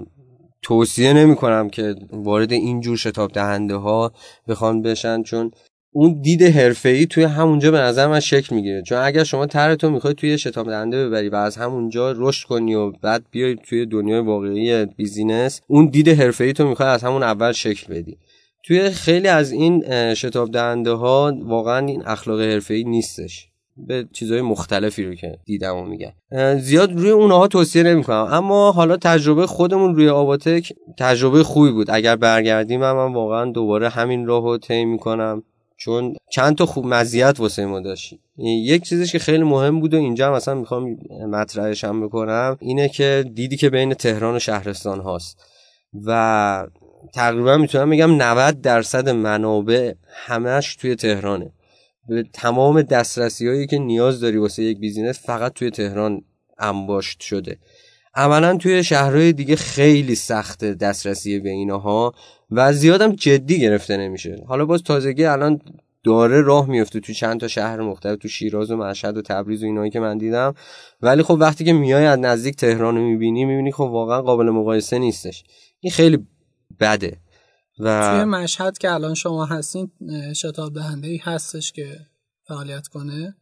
[0.63, 4.11] توصیه نمی کنم که وارد اینجور شتاب دهنده ها
[4.47, 5.51] بخوان بشن چون
[5.93, 8.81] اون دید حرفه‌ای توی همونجا به نظر من شکل می‌گیره.
[8.81, 12.91] چون اگر شما طرحتو می‌خوای توی شتاب دهنده ببری و از همونجا رشد کنی و
[12.91, 17.93] بعد بیای توی دنیای واقعی business اون دید حرفه‌ای تو می‌خوای از همون اول شکل
[17.93, 18.17] بدی.
[18.63, 19.83] توی خیلی از این
[20.13, 23.50] شتاب دهنده ها واقعا این اخلاق حرفه‌ای نیستش.
[23.77, 26.13] به چیزهای مختلفی رو که دیدم و میگن
[26.59, 28.27] زیاد روی اونها توصیه نمی‌کنم.
[28.31, 31.91] اما حالا تجربه خودمون روی آواتک تجربه خوبی بود.
[31.91, 35.43] اگر برگردیم من واقعا دوباره همین راهو طی می‌کنم.
[35.77, 38.13] چون چند تا خوب مزیت واسه ما داشت.
[38.37, 40.97] یک چیزش که خیلی مهم بود و اینجا هم مثلا می‌خوام
[41.29, 45.43] مطرحش هم بکنم اینه که دیدی که بین تهران و شهرستان هاست.
[46.05, 46.67] و
[47.13, 49.93] تقریبا می‌تونم بگم 90 درصد منابع
[50.25, 51.51] همش توی تهرانه.
[52.11, 56.21] به تمام دسترسی هایی که نیاز داری واسه یک بیزینس فقط توی تهران
[56.59, 57.57] انباشت شده.
[58.15, 62.13] عملا توی شهرهای دیگه خیلی سخت دسترسی به اینها
[62.51, 64.43] و زیادم جدی گرفته نمیشه.
[64.47, 65.59] حالا باز تازگی الان
[66.03, 69.65] داره راه میفته تو چند تا شهر مختلف تو شیراز و مشهد و تبریز و
[69.65, 70.53] اینایی که من دیدم.
[71.01, 74.99] ولی خب وقتی که میای از نزدیک تهران رو می‌بینی می‌بینی خب واقعا قابل مقایسه
[74.99, 75.43] نیستش.
[75.79, 76.27] این خیلی
[76.79, 77.17] بده.
[77.79, 79.91] و توی مشهد که الان شما هستین
[80.35, 81.99] شتاب دهنده ای هستش که
[82.47, 83.35] فعالیت کنه.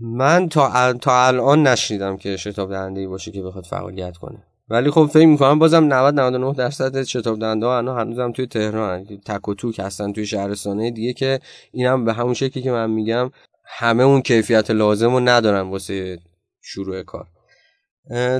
[0.00, 4.42] من تا, تا الان نشنیدم که شتاب دهنده ای باشه که بخواد فعالیت کنه.
[4.68, 9.48] ولی خب فکر می‌کنم بازم 90 99 درصد شتاب دهنده ها هنوزم توی تهران تک
[9.48, 11.40] و توک هستن توی شهرستانه دیگه که
[11.72, 13.30] اینم به همون شکلی که من میگم
[13.64, 16.18] همه اون کیفیت لازم رو ندارن واسه
[16.62, 17.26] شروع کار.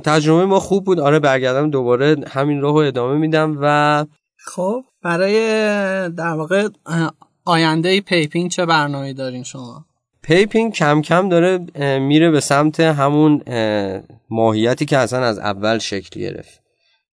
[0.05, 1.01] تجربه ما خوب بود.
[1.01, 4.07] آره برگردم دوباره همین راهو ادامه میدم و
[4.37, 5.39] خب برای
[6.09, 6.69] در واقع
[7.45, 9.85] آینده پیپینگ چه برنامه دارین شما؟
[10.23, 11.59] پیپینگ کم کم داره
[11.99, 13.43] میره به سمت همون
[14.31, 16.63] ماهیتی که اصلا از اول شکل گرفت.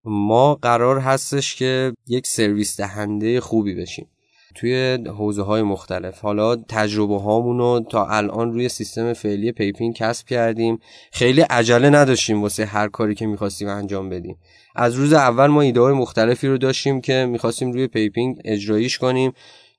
[0.04, 4.08] ما قرار هستش که یک سرویس دهنده خوبی بشیم.
[4.56, 6.20] توی حوزه های مختلف.
[6.20, 10.80] حالا تجربه هامونو تا الان روی سیستم فعلی پیپینگ کسب کردیم.
[11.12, 14.38] خیلی عجله نداشتیم واسه هر کاری که می‌خواستیم انجام بدیم.
[14.76, 19.34] از روز اول ما ایده های مختلفی رو داشتیم که می‌خواستیم روی پیپینگ اجراییش کنیم.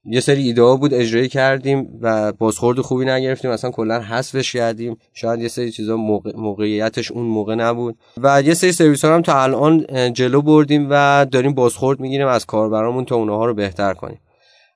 [0.05, 3.51] یه سری ایده ها بود اجرایی کردیم و بازخورد خوبی نگرفتیم.
[3.51, 4.97] اصلا کلا حذفش کردیم.
[5.15, 5.97] شاید یه سری چیزا
[6.37, 7.97] موقعیتش اون موقع نبود.
[8.23, 12.47] و یه سری سرویس ها هم تا الان جلو بردیم و داریم بازخورد می‌گیریم از
[12.47, 14.19] کاربرامون تا اونها رو بهتر کنیم.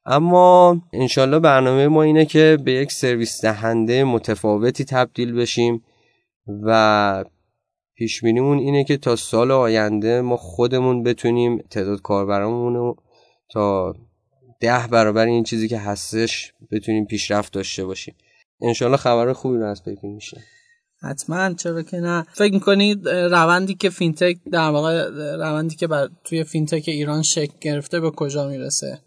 [0.06, 5.82] اما انشالله برنامه ما اینه که به یک سرویس دهنده متفاوتی تبدیل بشیم
[6.62, 7.24] و
[7.94, 12.96] پیش‌بینی اینه که تا سال آینده ما خودمون بتونیم تعداد کاربرامون رو
[13.52, 13.94] تا
[14.60, 18.14] ده برابر این چیزی که هستش بتونیم پیشرفت داشته باشیم.
[18.60, 20.40] انشالله خبر خوبی رو از پیپینگ میشه.
[21.02, 22.26] حتما چرا که نه.
[22.32, 28.00] فکر می‌کنید روندی که فینتک در واقع روندی که بر توی فینتک ایران شکل گرفته
[28.00, 28.98] به کجا می‌رسه؟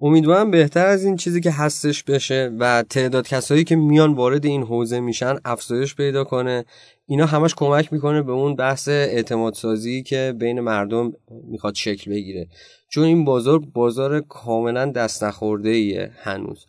[0.00, 4.62] امیدوارم بهتر از این چیزی که هستش بشه و تعداد کسایی که میان وارد این
[4.62, 6.64] حوزه میشن افزایش پیدا کنه.
[7.06, 11.12] اینا همش کمک می‌کنه به اون بحث اعتماد سازی که بین مردم
[11.50, 12.48] می‌خواد شکل بگیره.
[12.88, 16.66] چون این بازار بازار کاملا دست نخورده ایه هنوز.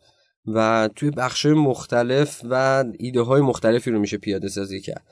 [0.48, 5.04] و توی بخش مختلف و ایده های مختلفی رو میشه پیاده سازی کرد.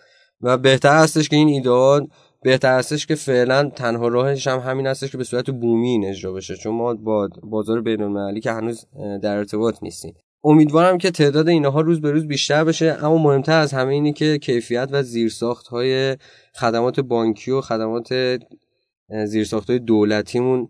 [0.42, 2.08] و بهتر هستش که این ایده
[2.42, 6.56] بهتر هستش که فعلا تنها راهش هم همین هستش که به صورت بومی اجرا بشه.
[6.56, 8.86] چون ما با بازار بین المللی که هنوز
[9.22, 10.14] در ارتباط نیستیم.
[10.44, 12.98] امیدوارم که تعداد اینها روز به روز بیشتر بشه.
[13.02, 16.18] اما مهمتر از همه اینه که کیفیت و زیرساخت های
[16.56, 18.40] خدمات بانکی و خدمات
[19.26, 20.70] زیرساخت های دولتیمون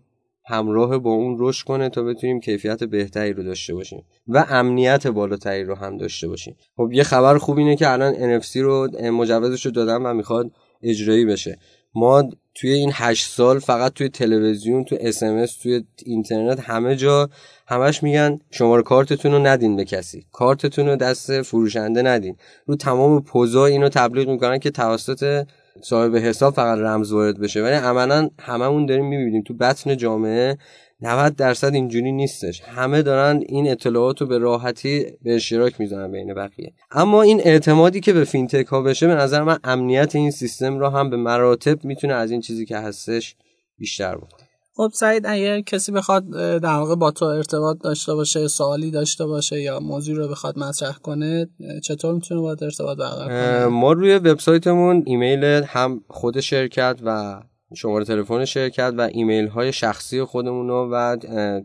[0.50, 5.64] همراه با اون رشد کنه تا بتونیم کیفیت بهتری رو داشته باشیم و امنیت بالاتری
[5.64, 6.56] رو هم داشته باشیم.
[6.76, 10.50] خب یه خبر خوب اینه که الان NFC رو مجوزش رو دادم و می‌خواد
[10.82, 11.58] اجرایی بشه.
[11.94, 15.18] ما توی این هشت سال فقط توی تلویزیون تو اس
[15.62, 17.30] توی اینترنت همه جا
[17.66, 20.26] همش میگن شماره کارتتون رو ندین به کسی.
[20.32, 22.36] کارتتون رو دست فروشنده ندین.
[22.66, 25.46] رو تمام پوزا اینو تبلیغ می‌کنن که توسط
[25.82, 30.58] صاحب حساب فقط رمز وارد بشه ولی عملا هممون داریم می‌بینیم تو بطن جامعه
[31.00, 32.62] 90 درصد اینجوری نیستش.
[32.62, 36.72] همه دارن این اطلاعات رو به راحتی به اشتراک می‌ذارن بین بقیه.
[36.90, 40.88] اما این اعتمادی که به فینتک ها بشه به نظر من امنیت این سیستم رو
[40.88, 43.36] هم به مراتب می‌تونه از این چیزی که هستش
[43.78, 44.47] بیشتر بکنه.
[44.80, 49.60] خب سعید اگر کسی بخواد در واقع با تو ارتباط داشته باشه سوالی داشته باشه
[49.60, 51.48] یا موضوع رو بخواد مطرح کنه
[51.84, 57.40] چطور می‌تونه باهات ارتباط برقرار کنه؟ ما روی وبسایتمون ایمیل هم خود شرکت و
[57.74, 61.16] شماره تلفن شرکت و ایمیل های شخصی خودمون رو و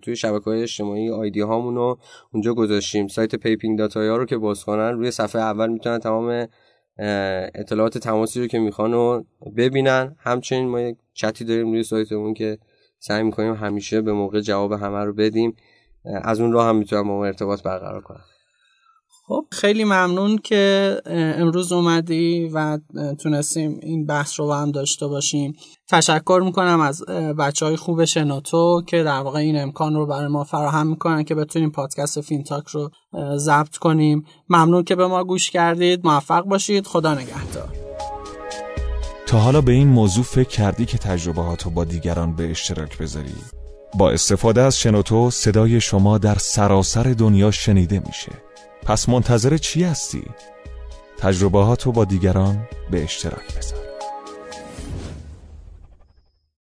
[0.02, 2.00] توی شبکه های اجتماعی آیدی هامون رو
[2.34, 3.08] اونجا گذاشتیم.
[3.08, 6.48] سایت پیپینگ دیتا رو که باز کنن روی صفحه اول می‌تونن تمام
[7.56, 9.26] اطلاعات تماسی رو که می‌خوان رو
[9.58, 10.16] ببینن.
[10.20, 12.58] همچنین ما یک چتی داریم روی سایتمون که
[13.06, 15.56] سعی می‌کنیم همیشه به موقع جواب همه رو بدیم.
[16.24, 18.24] از اون راه هم می‌تونن با ما ارتباط برقرار کنم.
[19.28, 22.80] خب خیلی ممنون که امروز اومدی و
[23.20, 25.54] تونستیم این بحث رو با هم داشته باشیم.
[25.90, 27.06] تشکر می‌کنم از
[27.40, 31.36] بچه های خوب شنوتو که در واقع این امکان رو برای ما فراهم می‌کنن که
[31.36, 32.90] بتونیم پادکست فینتاک رو
[33.38, 34.26] ضبط کنیم.
[34.50, 36.08] ممنون که به ما گوش کردید.
[36.08, 36.88] موفق باشید.
[36.88, 37.93] خدا نگهدار.
[39.28, 43.36] تا حالا به این موضوع فکر کردی که تجربه با دیگران به اشتراک بذاری؟
[43.98, 48.32] با استفاده از شنوتو صدای شما در سراسر دنیا شنیده میشه
[48.86, 50.24] پس منتظر چی هستی؟
[51.18, 53.93] تجربه با دیگران به اشتراک بذار